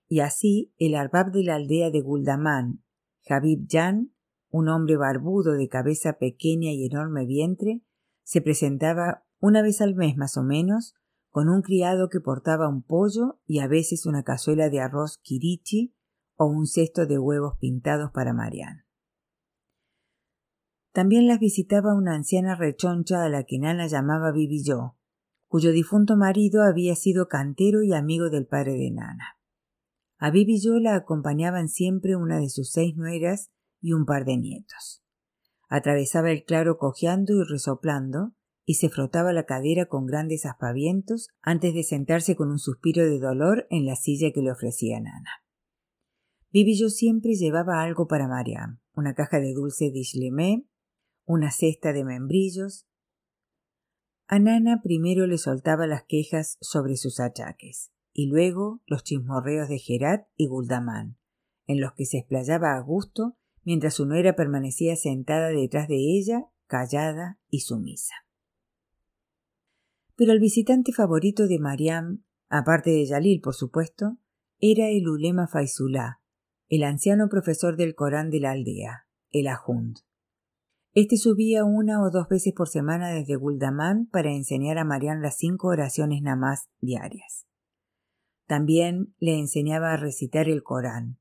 Y 0.08 0.20
así 0.20 0.74
el 0.78 0.96
arbab 0.96 1.32
de 1.32 1.44
la 1.44 1.56
aldea 1.56 1.90
de 1.90 2.02
Guldamán, 2.02 2.84
Habib 3.28 3.66
Jan, 3.70 4.14
un 4.50 4.70
hombre 4.70 4.98
barbudo 4.98 5.54
de 5.54 5.68
cabeza 5.68 6.20
pequeña 6.20 6.72
y 6.72 6.86
enorme 6.86 7.26
vientre, 7.26 7.82
se 8.22 8.42
presentaba 8.42 9.26
una 9.40 9.64
vez 9.64 9.82
al 9.82 9.96
mes 9.96 10.16
más 10.16 10.38
o 10.38 10.44
menos, 10.44 10.94
con 11.30 11.50
un 11.50 11.64
criado 11.64 12.10
que 12.10 12.20
portaba 12.20 12.70
un 12.70 12.84
pollo 12.84 13.40
y 13.48 13.60
a 13.60 13.68
veces 13.68 14.06
una 14.06 14.22
cazuela 14.22 14.70
de 14.70 14.80
arroz 14.80 15.18
kirichi 15.18 15.96
o 16.36 16.46
un 16.46 16.68
cesto 16.68 17.06
de 17.06 17.20
huevos 17.20 17.58
pintados 17.60 18.12
para 18.12 18.34
Marian. 18.34 18.86
También 20.94 21.28
las 21.28 21.40
visitaba 21.40 21.96
una 21.96 22.14
anciana 22.14 22.56
rechoncha 22.56 23.24
a 23.24 23.30
la 23.30 23.44
que 23.44 23.58
Nana 23.58 23.88
llamaba 23.88 24.32
Yo, 24.64 24.96
cuyo 25.48 25.72
difunto 25.72 26.16
marido 26.18 26.64
había 26.64 26.96
sido 26.96 27.28
cantero 27.28 27.84
y 27.84 27.94
amigo 27.94 28.30
del 28.30 28.46
padre 28.46 28.74
de 28.74 28.92
Nana. 28.92 29.40
A 30.20 30.32
Yo 30.32 30.80
la 30.80 30.96
acompañaban 30.96 31.68
siempre 31.68 32.16
una 32.16 32.40
de 32.40 32.50
sus 32.50 32.72
seis 32.72 32.96
nueras 32.96 33.52
y 33.82 33.94
un 33.94 34.06
par 34.06 34.24
de 34.26 34.38
nietos. 34.38 35.04
Atravesaba 35.68 36.32
el 36.32 36.44
claro 36.44 36.78
cojeando 36.78 37.34
y 37.34 37.44
resoplando, 37.44 38.34
y 38.66 38.76
se 38.76 38.90
frotaba 38.90 39.34
la 39.34 39.46
cadera 39.46 39.88
con 39.88 40.06
grandes 40.06 40.46
aspavientos 40.46 41.28
antes 41.42 41.74
de 41.74 41.84
sentarse 41.84 42.36
con 42.36 42.50
un 42.50 42.60
suspiro 42.60 43.04
de 43.04 43.20
dolor 43.20 43.68
en 43.70 43.86
la 43.86 43.96
silla 43.96 44.32
que 44.34 44.42
le 44.42 44.52
ofrecía 44.52 45.02
Nana. 45.02 45.43
Vivi 46.54 46.78
yo 46.78 46.90
siempre 46.90 47.34
llevaba 47.34 47.82
algo 47.82 48.08
para 48.08 48.28
Mariam, 48.28 48.80
una 48.94 49.16
caja 49.16 49.40
de 49.40 49.54
dulce 49.54 49.90
d'Islemé, 49.90 50.68
una 51.26 51.50
cesta 51.50 51.94
de 51.94 52.06
membrillos. 52.06 52.88
A 54.28 54.38
Nana 54.38 54.82
primero 54.84 55.26
le 55.26 55.40
soltaba 55.40 55.88
las 55.88 56.04
quejas 56.04 56.60
sobre 56.62 56.96
sus 56.96 57.20
achaques, 57.20 57.92
y 58.14 58.28
luego 58.28 58.84
los 58.86 59.04
chismorreos 59.04 59.68
de 59.68 59.80
Gerat 59.80 60.28
y 60.36 60.46
Guldamán, 60.46 61.18
en 61.66 61.82
los 61.82 61.94
que 61.94 62.06
se 62.06 62.20
explayaba 62.20 62.76
a 62.76 62.82
gusto 62.82 63.36
mientras 63.64 63.96
su 63.96 64.06
nuera 64.06 64.36
permanecía 64.36 64.96
sentada 64.96 65.48
detrás 65.48 65.88
de 65.88 65.96
ella, 65.96 66.52
callada 66.68 67.40
y 67.50 67.62
sumisa. 67.62 68.14
Pero 70.16 70.34
el 70.34 70.40
visitante 70.40 70.94
favorito 70.94 71.48
de 71.48 71.58
Mariam, 71.58 72.24
aparte 72.48 72.92
de 72.92 73.08
Yalil, 73.08 73.42
por 73.42 73.56
supuesto, 73.56 74.20
era 74.60 74.90
el 74.90 75.08
ulema 75.08 75.48
Faisulá, 75.48 76.23
el 76.76 76.84
anciano 76.86 77.30
profesor 77.30 77.78
del 77.78 77.94
Corán 77.94 78.32
de 78.32 78.40
la 78.40 78.50
aldea, 78.50 79.06
el 79.30 79.48
Ajund. 79.48 79.98
Este 80.94 81.18
subía 81.18 81.66
una 81.66 82.02
o 82.02 82.10
dos 82.10 82.28
veces 82.28 82.52
por 82.56 82.68
semana 82.68 83.10
desde 83.10 83.36
Guldamán 83.36 84.08
para 84.08 84.32
enseñar 84.32 84.80
a 84.80 84.84
Mariam 84.84 85.22
las 85.22 85.38
cinco 85.38 85.68
oraciones 85.68 86.24
namás 86.24 86.72
diarias. 86.82 87.46
También 88.48 89.14
le 89.20 89.38
enseñaba 89.38 89.94
a 89.94 89.98
recitar 89.98 90.50
el 90.50 90.64
Corán, 90.64 91.20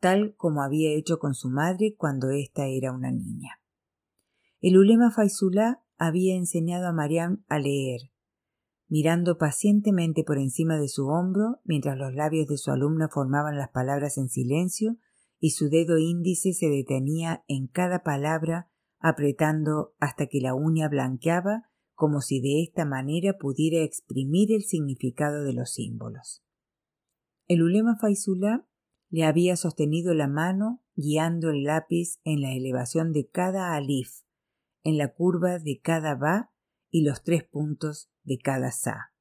tal 0.00 0.34
como 0.34 0.60
había 0.60 0.90
hecho 0.90 1.20
con 1.20 1.34
su 1.34 1.50
madre 1.50 1.94
cuando 1.96 2.30
ésta 2.30 2.66
era 2.66 2.90
una 2.90 3.12
niña. 3.12 3.60
El 4.60 4.76
ulema 4.76 5.12
Faisulá 5.12 5.84
había 5.98 6.34
enseñado 6.34 6.88
a 6.88 6.92
Mariam 6.92 7.44
a 7.48 7.60
leer, 7.60 8.10
mirando 8.90 9.38
pacientemente 9.38 10.24
por 10.24 10.36
encima 10.36 10.76
de 10.76 10.88
su 10.88 11.06
hombro 11.06 11.60
mientras 11.64 11.96
los 11.96 12.12
labios 12.12 12.48
de 12.48 12.58
su 12.58 12.72
alumna 12.72 13.08
formaban 13.08 13.56
las 13.56 13.70
palabras 13.70 14.18
en 14.18 14.28
silencio 14.28 14.96
y 15.38 15.50
su 15.50 15.70
dedo 15.70 15.96
índice 15.96 16.52
se 16.52 16.68
detenía 16.68 17.44
en 17.46 17.68
cada 17.68 18.02
palabra 18.02 18.68
apretando 18.98 19.94
hasta 20.00 20.26
que 20.26 20.40
la 20.40 20.54
uña 20.54 20.88
blanqueaba 20.88 21.70
como 21.94 22.20
si 22.20 22.40
de 22.40 22.62
esta 22.62 22.84
manera 22.84 23.38
pudiera 23.38 23.82
exprimir 23.84 24.52
el 24.52 24.62
significado 24.62 25.44
de 25.44 25.52
los 25.52 25.72
símbolos. 25.72 26.42
El 27.46 27.62
ulema 27.62 27.96
Faisulá 27.96 28.66
le 29.08 29.24
había 29.24 29.56
sostenido 29.56 30.14
la 30.14 30.26
mano 30.26 30.82
guiando 30.96 31.50
el 31.50 31.62
lápiz 31.62 32.18
en 32.24 32.40
la 32.40 32.52
elevación 32.52 33.12
de 33.12 33.28
cada 33.28 33.74
alif, 33.74 34.22
en 34.82 34.98
la 34.98 35.12
curva 35.12 35.58
de 35.58 35.80
cada 35.80 36.16
ba 36.16 36.52
y 36.90 37.04
los 37.04 37.22
tres 37.22 37.44
puntos 37.44 38.10
de 38.22 38.38
cada 38.38 38.70
sa. 38.72 39.12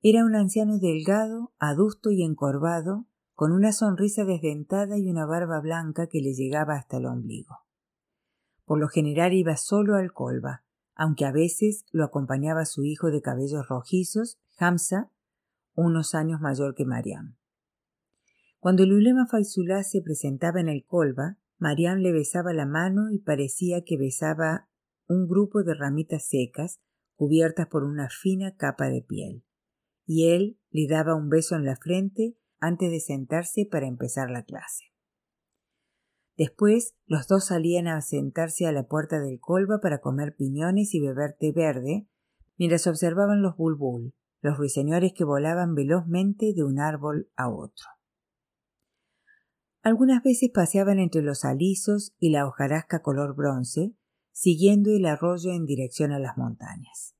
Era 0.00 0.24
un 0.24 0.36
anciano 0.36 0.78
delgado, 0.78 1.52
adusto 1.58 2.10
y 2.10 2.22
encorvado, 2.22 3.06
con 3.34 3.52
una 3.52 3.72
sonrisa 3.72 4.24
desdentada 4.24 4.98
y 4.98 5.08
una 5.08 5.26
barba 5.26 5.60
blanca 5.60 6.06
que 6.08 6.20
le 6.20 6.34
llegaba 6.34 6.74
hasta 6.74 6.98
el 6.98 7.06
ombligo. 7.06 7.56
Por 8.64 8.78
lo 8.78 8.88
general 8.88 9.32
iba 9.32 9.56
solo 9.56 9.96
al 9.96 10.12
colba, 10.12 10.64
aunque 10.94 11.24
a 11.24 11.32
veces 11.32 11.84
lo 11.92 12.04
acompañaba 12.04 12.64
su 12.64 12.84
hijo 12.84 13.10
de 13.10 13.22
cabellos 13.22 13.68
rojizos, 13.68 14.40
Hamza, 14.58 15.10
unos 15.74 16.14
años 16.14 16.40
mayor 16.40 16.74
que 16.74 16.84
Mariam. 16.84 17.36
Cuando 18.58 18.82
el 18.82 18.92
ulema 18.92 19.26
Faisulá 19.26 19.84
se 19.84 20.02
presentaba 20.02 20.60
en 20.60 20.68
el 20.68 20.84
colba, 20.84 21.38
Mariam 21.58 21.98
le 21.98 22.12
besaba 22.12 22.52
la 22.52 22.66
mano 22.66 23.10
y 23.10 23.18
parecía 23.18 23.84
que 23.84 23.96
besaba 23.96 24.67
un 25.08 25.26
grupo 25.26 25.62
de 25.62 25.74
ramitas 25.74 26.28
secas 26.28 26.80
cubiertas 27.16 27.66
por 27.66 27.82
una 27.82 28.08
fina 28.08 28.54
capa 28.56 28.88
de 28.88 29.02
piel. 29.02 29.44
Y 30.06 30.28
él 30.28 30.60
le 30.70 30.86
daba 30.86 31.16
un 31.16 31.28
beso 31.28 31.56
en 31.56 31.64
la 31.64 31.76
frente 31.76 32.36
antes 32.60 32.90
de 32.90 33.00
sentarse 33.00 33.66
para 33.70 33.86
empezar 33.86 34.30
la 34.30 34.44
clase. 34.44 34.84
Después 36.36 36.94
los 37.06 37.26
dos 37.26 37.46
salían 37.46 37.88
a 37.88 38.00
sentarse 38.00 38.66
a 38.66 38.72
la 38.72 38.86
puerta 38.86 39.18
del 39.18 39.40
colba 39.40 39.80
para 39.80 40.00
comer 40.00 40.36
piñones 40.36 40.94
y 40.94 41.00
beber 41.00 41.36
té 41.38 41.52
verde, 41.52 42.06
mientras 42.56 42.86
observaban 42.86 43.42
los 43.42 43.56
bulbul, 43.56 44.14
los 44.40 44.56
ruiseñores 44.56 45.12
que 45.12 45.24
volaban 45.24 45.74
velozmente 45.74 46.52
de 46.54 46.62
un 46.62 46.78
árbol 46.78 47.28
a 47.34 47.48
otro. 47.48 47.86
Algunas 49.82 50.22
veces 50.22 50.50
paseaban 50.54 51.00
entre 51.00 51.22
los 51.22 51.44
alisos 51.44 52.14
y 52.18 52.30
la 52.30 52.46
hojarasca 52.46 53.02
color 53.02 53.34
bronce, 53.34 53.94
siguiendo 54.38 54.92
el 54.92 55.04
arroyo 55.04 55.50
en 55.50 55.66
dirección 55.66 56.12
a 56.12 56.20
las 56.20 56.36
montañas. 56.36 57.16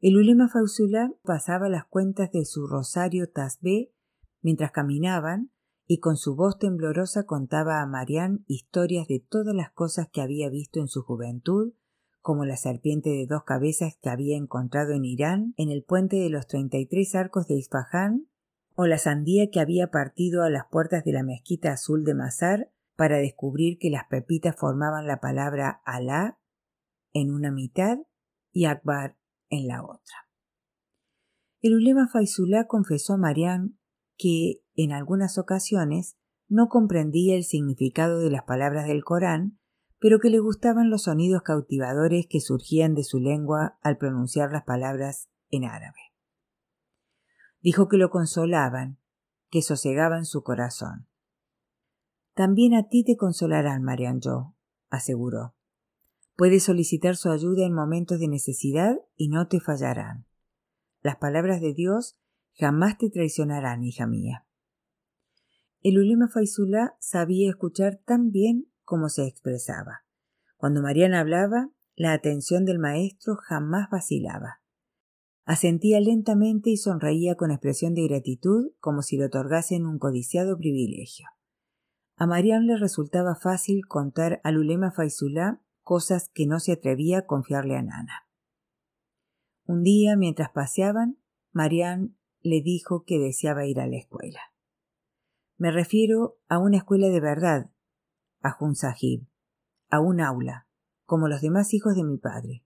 El 0.00 0.16
ulema 0.16 0.48
Fausulá 0.48 1.12
pasaba 1.22 1.68
las 1.68 1.84
cuentas 1.84 2.32
de 2.32 2.46
su 2.46 2.66
rosario 2.66 3.28
tasbé 3.28 3.92
mientras 4.40 4.72
caminaban 4.72 5.52
y 5.86 5.98
con 5.98 6.16
su 6.16 6.36
voz 6.36 6.58
temblorosa 6.58 7.24
contaba 7.24 7.82
a 7.82 7.86
Marián 7.86 8.44
historias 8.46 9.08
de 9.08 9.20
todas 9.20 9.54
las 9.54 9.72
cosas 9.72 10.08
que 10.10 10.22
había 10.22 10.48
visto 10.48 10.80
en 10.80 10.88
su 10.88 11.02
juventud, 11.02 11.74
como 12.22 12.46
la 12.46 12.56
serpiente 12.56 13.10
de 13.10 13.26
dos 13.26 13.44
cabezas 13.44 13.98
que 14.00 14.08
había 14.08 14.38
encontrado 14.38 14.94
en 14.94 15.04
Irán, 15.04 15.52
en 15.58 15.70
el 15.70 15.84
puente 15.84 16.16
de 16.16 16.30
los 16.30 16.46
treinta 16.46 16.78
y 16.78 16.86
tres 16.86 17.14
arcos 17.14 17.46
de 17.46 17.56
Isfahán, 17.56 18.26
o 18.74 18.86
la 18.86 18.96
sandía 18.96 19.50
que 19.50 19.60
había 19.60 19.90
partido 19.90 20.44
a 20.44 20.50
las 20.50 20.64
puertas 20.70 21.04
de 21.04 21.12
la 21.12 21.22
mezquita 21.22 21.72
azul 21.72 22.04
de 22.04 22.14
Mazar 22.14 22.70
para 22.98 23.18
descubrir 23.18 23.78
que 23.78 23.90
las 23.90 24.06
pepitas 24.10 24.56
formaban 24.56 25.06
la 25.06 25.20
palabra 25.20 25.80
Alá 25.84 26.40
en 27.12 27.30
una 27.30 27.52
mitad 27.52 27.98
y 28.50 28.64
Akbar 28.64 29.16
en 29.50 29.68
la 29.68 29.84
otra. 29.84 30.28
El 31.60 31.76
ulema 31.76 32.08
Faisulá 32.08 32.66
confesó 32.66 33.12
a 33.12 33.18
Marián 33.18 33.78
que, 34.16 34.64
en 34.74 34.90
algunas 34.90 35.38
ocasiones, 35.38 36.18
no 36.48 36.68
comprendía 36.68 37.36
el 37.36 37.44
significado 37.44 38.18
de 38.18 38.32
las 38.32 38.42
palabras 38.42 38.88
del 38.88 39.04
Corán, 39.04 39.60
pero 40.00 40.18
que 40.18 40.30
le 40.30 40.40
gustaban 40.40 40.90
los 40.90 41.04
sonidos 41.04 41.42
cautivadores 41.42 42.26
que 42.28 42.40
surgían 42.40 42.96
de 42.96 43.04
su 43.04 43.20
lengua 43.20 43.78
al 43.80 43.96
pronunciar 43.96 44.50
las 44.50 44.64
palabras 44.64 45.28
en 45.50 45.66
árabe. 45.66 46.00
Dijo 47.60 47.86
que 47.86 47.96
lo 47.96 48.10
consolaban, 48.10 48.98
que 49.50 49.62
sosegaban 49.62 50.24
su 50.24 50.42
corazón. 50.42 51.06
También 52.38 52.72
a 52.74 52.88
ti 52.88 53.02
te 53.02 53.16
consolarán, 53.16 53.82
Marian 53.82 54.20
Yo, 54.20 54.54
aseguró. 54.90 55.56
Puedes 56.36 56.62
solicitar 56.62 57.16
su 57.16 57.30
ayuda 57.32 57.66
en 57.66 57.74
momentos 57.74 58.20
de 58.20 58.28
necesidad 58.28 58.96
y 59.16 59.28
no 59.28 59.48
te 59.48 59.58
fallarán. 59.58 60.24
Las 61.02 61.16
palabras 61.16 61.60
de 61.60 61.74
Dios 61.74 62.16
jamás 62.52 62.96
te 62.96 63.10
traicionarán, 63.10 63.82
hija 63.82 64.06
mía. 64.06 64.46
El 65.82 65.98
ulema 65.98 66.28
Faisulá 66.28 66.96
sabía 67.00 67.50
escuchar 67.50 67.98
tan 68.04 68.30
bien 68.30 68.70
como 68.84 69.08
se 69.08 69.26
expresaba. 69.26 70.04
Cuando 70.56 70.80
Mariana 70.80 71.18
hablaba, 71.18 71.72
la 71.96 72.12
atención 72.12 72.64
del 72.64 72.78
maestro 72.78 73.34
jamás 73.34 73.90
vacilaba. 73.90 74.60
Asentía 75.44 75.98
lentamente 75.98 76.70
y 76.70 76.76
sonreía 76.76 77.34
con 77.34 77.50
expresión 77.50 77.94
de 77.94 78.06
gratitud 78.06 78.70
como 78.78 79.02
si 79.02 79.16
le 79.16 79.24
otorgasen 79.24 79.86
un 79.86 79.98
codiciado 79.98 80.56
privilegio. 80.56 81.26
A 82.20 82.26
Marian 82.26 82.66
le 82.66 82.76
resultaba 82.76 83.36
fácil 83.36 83.86
contar 83.86 84.40
al 84.42 84.58
ulema 84.58 84.90
Faisulá 84.90 85.62
cosas 85.82 86.28
que 86.34 86.48
no 86.48 86.58
se 86.58 86.72
atrevía 86.72 87.18
a 87.18 87.26
confiarle 87.26 87.76
a 87.76 87.82
Nana. 87.82 88.26
Un 89.66 89.84
día, 89.84 90.16
mientras 90.16 90.50
paseaban, 90.50 91.18
Marianne 91.52 92.16
le 92.40 92.60
dijo 92.60 93.04
que 93.04 93.20
deseaba 93.20 93.66
ir 93.66 93.78
a 93.78 93.86
la 93.86 93.98
escuela. 93.98 94.40
Me 95.58 95.70
refiero 95.70 96.38
a 96.48 96.58
una 96.58 96.78
escuela 96.78 97.08
de 97.08 97.20
verdad, 97.20 97.70
a 98.40 98.50
Jun 98.50 98.74
Sahib, 98.74 99.28
a 99.88 100.00
un 100.00 100.20
aula, 100.20 100.66
como 101.04 101.28
los 101.28 101.40
demás 101.40 101.72
hijos 101.72 101.94
de 101.94 102.02
mi 102.02 102.18
padre. 102.18 102.64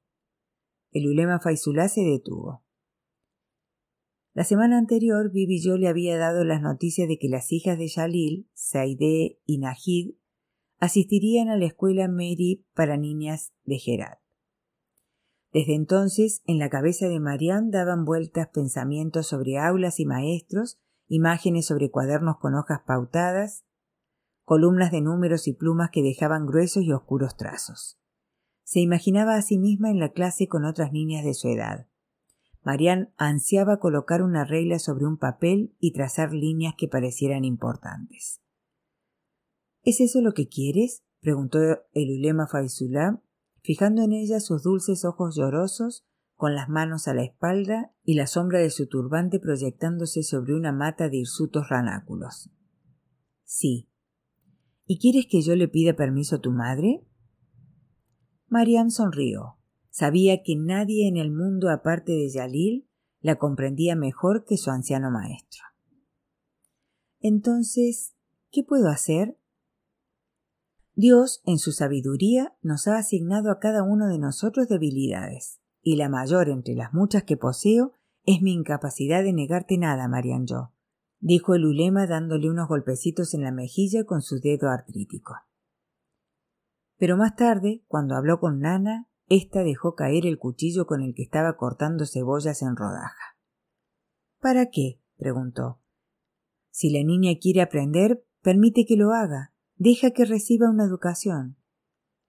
El 0.93 1.09
ulema 1.09 1.41
Faisulá 1.41 1.89
se 1.89 2.01
detuvo. 2.01 2.65
La 4.35 4.45
semana 4.45 4.79
anterior, 4.79 5.31
Bibi 5.31 5.61
yo 5.61 5.77
le 5.77 5.89
había 5.89 6.17
dado 6.17 6.45
las 6.45 6.63
noticias 6.63 7.07
de 7.07 7.19
que 7.19 7.29
las 7.29 7.53
hijas 7.53 7.77
de 7.77 7.89
Shalil, 7.89 8.49
Saidé 8.55 9.39
y 9.45 9.59
Najid, 9.59 10.15
asistirían 10.79 11.51
a 11.51 11.57
la 11.57 11.67
escuela 11.67 12.09
Mary 12.09 12.67
para 12.75 12.97
niñas 12.97 13.53
de 13.65 13.79
Gerard. 13.79 14.19
Desde 15.53 15.75
entonces, 15.75 16.43
en 16.47 16.59
la 16.59 16.71
cabeza 16.71 17.09
de 17.09 17.21
Marianne 17.21 17.71
daban 17.71 18.07
vueltas 18.07 18.49
pensamientos 18.49 19.27
sobre 19.27 19.59
aulas 19.59 20.01
y 20.01 20.07
maestros, 20.07 20.81
imágenes 21.09 21.67
sobre 21.67 21.91
cuadernos 21.91 22.39
con 22.39 22.55
hojas 22.55 22.81
pautadas, 22.87 23.67
columnas 24.45 24.91
de 24.91 25.03
números 25.03 25.47
y 25.47 25.53
plumas 25.53 25.91
que 25.91 26.03
dejaban 26.03 26.47
gruesos 26.47 26.85
y 26.85 26.93
oscuros 26.93 27.37
trazos. 27.37 28.01
Se 28.65 28.81
imaginaba 28.81 29.35
a 29.35 29.43
sí 29.43 29.59
misma 29.59 29.91
en 29.91 30.01
la 30.01 30.09
clase 30.09 30.49
con 30.49 30.65
otras 30.65 30.91
niñas 30.91 31.23
de 31.23 31.35
su 31.35 31.49
edad. 31.49 31.87
Marianne 32.65 33.13
ansiaba 33.17 33.79
colocar 33.79 34.23
una 34.23 34.45
regla 34.45 34.79
sobre 34.79 35.07
un 35.07 35.19
papel 35.19 35.75
y 35.79 35.93
trazar 35.93 36.33
líneas 36.33 36.75
que 36.79 36.89
parecieran 36.89 37.45
importantes. 37.45 38.41
¿Es 39.83 40.01
eso 40.01 40.21
lo 40.21 40.33
que 40.33 40.49
quieres? 40.49 41.03
preguntó 41.21 41.59
el 41.93 42.19
ulema 42.19 42.47
Faisulá, 42.47 43.23
fijando 43.63 44.03
en 44.03 44.13
ella 44.13 44.41
sus 44.41 44.63
dulces 44.63 45.05
ojos 45.05 45.37
llorosos, 45.37 46.05
con 46.35 46.55
las 46.55 46.69
manos 46.69 47.07
a 47.07 47.15
la 47.15 47.23
espalda 47.23 47.95
y 48.03 48.15
la 48.15 48.27
sombra 48.27 48.59
de 48.59 48.71
su 48.71 48.89
turbante 48.89 49.39
proyectándose 49.39 50.25
sobre 50.25 50.55
una 50.55 50.73
mata 50.73 51.09
de 51.09 51.19
hirsutos 51.19 51.69
ranáculos. 51.69 52.51
Sí. 53.45 53.89
¿Y 54.85 54.99
quieres 54.99 55.27
que 55.31 55.43
yo 55.43 55.55
le 55.55 55.69
pida 55.69 55.95
permiso 55.95 56.37
a 56.37 56.41
tu 56.41 56.51
madre? 56.51 57.07
Mariam 58.49 58.91
sonrió. 58.91 59.62
Sabía 59.93 60.43
que 60.43 60.57
nadie 60.57 61.07
en 61.07 61.19
el 61.19 61.31
mundo 61.31 61.69
aparte 61.69 62.13
de 62.13 62.31
Yalil 62.31 62.89
la 63.21 63.37
comprendía 63.37 63.95
mejor 63.95 64.47
que 64.47 64.57
su 64.57 64.71
anciano 64.71 65.11
maestro. 65.11 65.63
Entonces, 67.21 68.15
¿qué 68.51 68.65
puedo 68.65 68.89
hacer? 68.89 69.37
Dios, 70.95 71.43
en 71.45 71.59
su 71.59 71.73
sabiduría, 71.73 72.57
nos 72.63 72.89
ha 72.89 72.97
asignado 72.97 73.51
a 73.51 73.59
cada 73.59 73.83
uno 73.83 74.09
de 74.09 74.19
nosotros 74.19 74.67
debilidades, 74.67 75.61
y 75.83 75.97
la 75.97 76.09
mayor 76.09 76.49
entre 76.49 76.75
las 76.75 76.95
muchas 76.95 77.25
que 77.25 77.37
poseo 77.37 77.93
es 78.25 78.41
mi 78.41 78.55
incapacidad 78.55 79.23
de 79.23 79.35
negarte 79.35 79.77
nada, 79.77 80.09
Marian 80.09 80.47
yo, 80.47 80.73
dijo 81.21 81.55
el 81.55 81.67
ulema 81.67 82.07
dándole 82.07 82.49
unos 82.49 82.67
golpecitos 82.67 83.35
en 83.35 83.43
la 83.43 83.53
mejilla 83.53 84.05
con 84.05 84.23
su 84.23 84.41
dedo 84.41 84.71
artrítico. 84.71 85.35
Pero 86.97 87.19
más 87.19 87.37
tarde, 87.37 87.85
cuando 87.89 88.17
habló 88.17 88.41
con 88.41 88.59
Nana, 88.61 89.11
ésta 89.35 89.63
dejó 89.63 89.95
caer 89.95 90.27
el 90.27 90.39
cuchillo 90.39 90.87
con 90.87 91.03
el 91.03 91.15
que 91.15 91.23
estaba 91.23 91.57
cortando 91.57 92.07
cebollas 92.07 92.63
en 92.63 92.77
rodaja. 92.77 93.37
¿Para 94.41 94.71
qué? 94.71 95.01
preguntó. 95.17 95.81
Si 96.71 96.91
la 96.91 97.05
niña 97.05 97.33
quiere 97.41 97.61
aprender, 97.61 98.25
permite 98.43 98.85
que 98.87 98.97
lo 98.97 99.13
haga, 99.13 99.53
Deja 99.85 100.13
que 100.13 100.25
reciba 100.25 100.71
una 100.71 100.85
educación. 100.85 101.57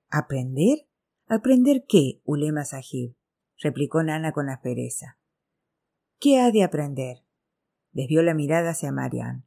¿Aprender? 0.10 0.88
¿Aprender 1.28 1.86
qué, 1.88 2.20
Ulema 2.24 2.66
Sahib? 2.66 3.16
replicó 3.62 4.02
Nana 4.02 4.32
con 4.32 4.50
aspereza. 4.50 5.20
¿Qué 6.20 6.40
ha 6.40 6.50
de 6.50 6.64
aprender? 6.64 7.18
Desvió 7.92 8.24
la 8.24 8.34
mirada 8.34 8.72
hacia 8.72 8.92
Marianne. 8.92 9.44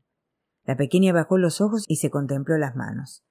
La 0.62 0.76
pequeña 0.76 1.12
bajó 1.12 1.36
los 1.36 1.60
ojos 1.60 1.84
y 1.88 1.96
se 1.96 2.10
contempló 2.10 2.56
las 2.58 2.76
manos. 2.76 3.24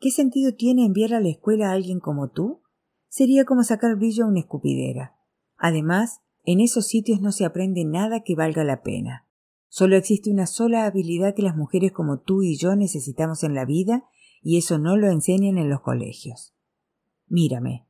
¿Qué 0.00 0.10
sentido 0.10 0.54
tiene 0.54 0.86
enviar 0.86 1.12
a 1.12 1.20
la 1.20 1.28
escuela 1.28 1.68
a 1.68 1.72
alguien 1.72 2.00
como 2.00 2.30
tú? 2.30 2.62
Sería 3.14 3.44
como 3.44 3.62
sacar 3.62 3.94
brillo 3.94 4.24
a 4.24 4.26
una 4.26 4.40
escupidera. 4.40 5.14
Además, 5.56 6.22
en 6.42 6.58
esos 6.58 6.88
sitios 6.88 7.20
no 7.20 7.30
se 7.30 7.44
aprende 7.44 7.84
nada 7.84 8.24
que 8.24 8.34
valga 8.34 8.64
la 8.64 8.82
pena. 8.82 9.24
Solo 9.68 9.94
existe 9.94 10.32
una 10.32 10.48
sola 10.48 10.84
habilidad 10.84 11.32
que 11.36 11.42
las 11.42 11.54
mujeres 11.54 11.92
como 11.92 12.18
tú 12.18 12.42
y 12.42 12.56
yo 12.56 12.74
necesitamos 12.74 13.44
en 13.44 13.54
la 13.54 13.66
vida 13.66 14.02
y 14.42 14.58
eso 14.58 14.78
no 14.78 14.96
lo 14.96 15.12
enseñan 15.12 15.58
en 15.58 15.70
los 15.70 15.80
colegios. 15.80 16.56
Mírame. 17.28 17.86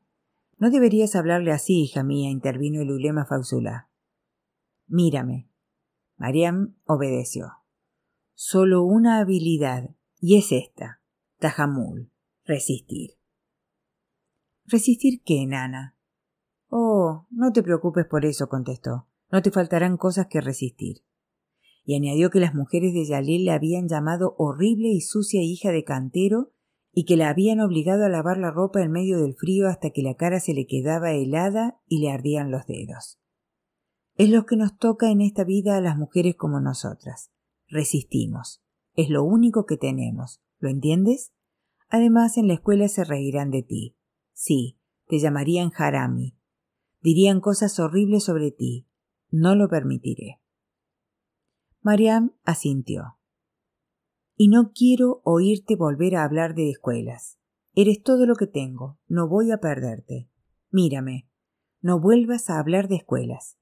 No 0.59 0.69
deberías 0.69 1.17
hablarle 1.17 1.53
así, 1.53 1.85
hija 1.85 2.05
mía, 2.05 2.29
intervino 2.29 2.83
el 2.83 2.91
ulema 2.91 3.25
Fausula. 3.25 3.89
Mírame. 4.89 5.49
Mariam 6.19 6.77
obedeció. 6.85 7.47
Solo 8.35 8.83
una 8.83 9.21
habilidad, 9.21 9.89
y 10.21 10.37
es 10.37 10.53
esta, 10.53 11.01
Tajamul, 11.39 12.11
resistir. 12.45 13.13
¿Resistir 14.67 15.23
qué, 15.25 15.47
nana? 15.47 15.97
Oh, 16.69 17.27
no 17.31 17.53
te 17.53 17.63
preocupes 17.63 18.07
por 18.07 18.25
eso, 18.25 18.49
contestó. 18.49 19.07
No 19.31 19.43
te 19.43 19.51
faltarán 19.51 19.97
cosas 19.97 20.27
que 20.29 20.41
resistir 20.41 21.05
y 21.85 21.95
añadió 21.95 22.31
que 22.31 22.41
las 22.41 22.55
mujeres 22.55 22.95
de 22.95 23.05
Yalil 23.05 23.45
la 23.45 23.55
habían 23.55 23.89
llamado 23.89 24.35
horrible 24.39 24.89
y 24.89 25.01
sucia 25.01 25.43
hija 25.43 25.71
de 25.71 25.85
cantero 25.85 26.53
y 26.93 27.05
que 27.05 27.17
la 27.17 27.29
habían 27.29 27.61
obligado 27.61 28.05
a 28.05 28.09
lavar 28.09 28.39
la 28.39 28.51
ropa 28.51 28.81
en 28.81 28.91
medio 28.91 29.19
del 29.19 29.35
frío 29.35 29.69
hasta 29.69 29.91
que 29.91 30.03
la 30.03 30.15
cara 30.15 30.41
se 30.41 30.55
le 30.55 30.67
quedaba 30.67 31.13
helada 31.13 31.81
y 31.87 32.01
le 32.01 32.11
ardían 32.11 32.51
los 32.51 32.67
dedos. 32.67 33.21
Es 34.17 34.31
lo 34.31 34.47
que 34.47 34.57
nos 34.57 34.79
toca 34.79 35.11
en 35.11 35.21
esta 35.21 35.45
vida 35.45 35.77
a 35.77 35.81
las 35.81 35.99
mujeres 35.99 36.37
como 36.37 36.61
nosotras. 36.61 37.33
Resistimos. 37.67 38.63
Es 38.95 39.11
lo 39.11 39.25
único 39.25 39.67
que 39.67 39.77
tenemos. 39.77 40.41
¿Lo 40.59 40.71
entiendes? 40.71 41.33
Además, 41.89 42.39
en 42.39 42.47
la 42.47 42.55
escuela 42.55 42.87
se 42.89 43.05
reirán 43.05 43.51
de 43.51 43.65
ti. 43.65 43.97
Sí, 44.35 44.79
te 45.07 45.19
llamarían 45.19 45.71
Harami. 45.75 46.37
Dirían 47.01 47.41
cosas 47.41 47.79
horribles 47.79 48.25
sobre 48.25 48.51
ti. 48.51 48.87
No 49.31 49.55
lo 49.55 49.69
permitiré. 49.69 50.41
Mariam 51.81 52.35
asintió. 52.45 53.19
Y 54.37 54.49
no 54.49 54.73
quiero 54.75 55.23
oírte 55.25 55.77
volver 55.77 56.17
a 56.17 56.25
hablar 56.25 56.55
de 56.55 56.71
escuelas. 56.71 57.39
Eres 57.75 58.03
todo 58.03 58.27
lo 58.27 58.35
que 58.35 58.47
tengo. 58.47 58.99
No 59.07 59.29
voy 59.29 59.53
a 59.53 59.59
perderte. 59.59 60.29
Mírame. 60.71 61.29
No 61.81 62.01
vuelvas 62.01 62.51
a 62.51 62.59
hablar 62.59 62.89
de 62.89 62.97
escuelas. 62.97 63.59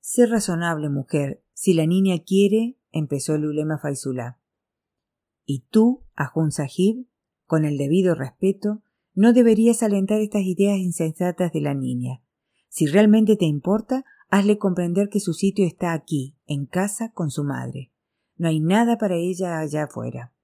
Sé 0.00 0.26
razonable, 0.26 0.88
mujer. 0.88 1.44
Si 1.52 1.74
la 1.74 1.86
niña 1.86 2.18
quiere, 2.24 2.78
empezó 2.92 3.34
el 3.34 3.44
ulema 3.44 3.78
Faisulá. 3.78 4.40
Y 5.44 5.66
tú, 5.70 6.06
Ajun 6.14 6.52
Sahib, 6.52 7.08
con 7.48 7.64
el 7.64 7.78
debido 7.78 8.14
respeto, 8.14 8.82
no 9.14 9.32
deberías 9.32 9.82
alentar 9.82 10.20
estas 10.20 10.42
ideas 10.42 10.76
insensatas 10.76 11.50
de 11.50 11.62
la 11.62 11.72
niña. 11.72 12.22
Si 12.68 12.86
realmente 12.86 13.36
te 13.36 13.46
importa, 13.46 14.04
hazle 14.28 14.58
comprender 14.58 15.08
que 15.08 15.18
su 15.18 15.32
sitio 15.32 15.66
está 15.66 15.94
aquí, 15.94 16.36
en 16.46 16.66
casa, 16.66 17.10
con 17.12 17.30
su 17.30 17.44
madre. 17.44 17.90
No 18.36 18.48
hay 18.48 18.60
nada 18.60 18.98
para 18.98 19.16
ella 19.16 19.58
allá 19.58 19.84
afuera. 19.84 20.34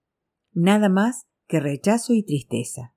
Nada 0.54 0.88
más 0.88 1.26
que 1.46 1.60
rechazo 1.60 2.14
y 2.14 2.22
tristeza. 2.22 2.94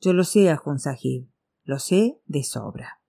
Yo 0.00 0.12
lo 0.12 0.24
sé, 0.24 0.50
Ajun 0.50 0.80
Sahib, 0.80 1.30
lo 1.62 1.78
sé 1.78 2.20
de 2.26 2.42
sobra. 2.42 3.03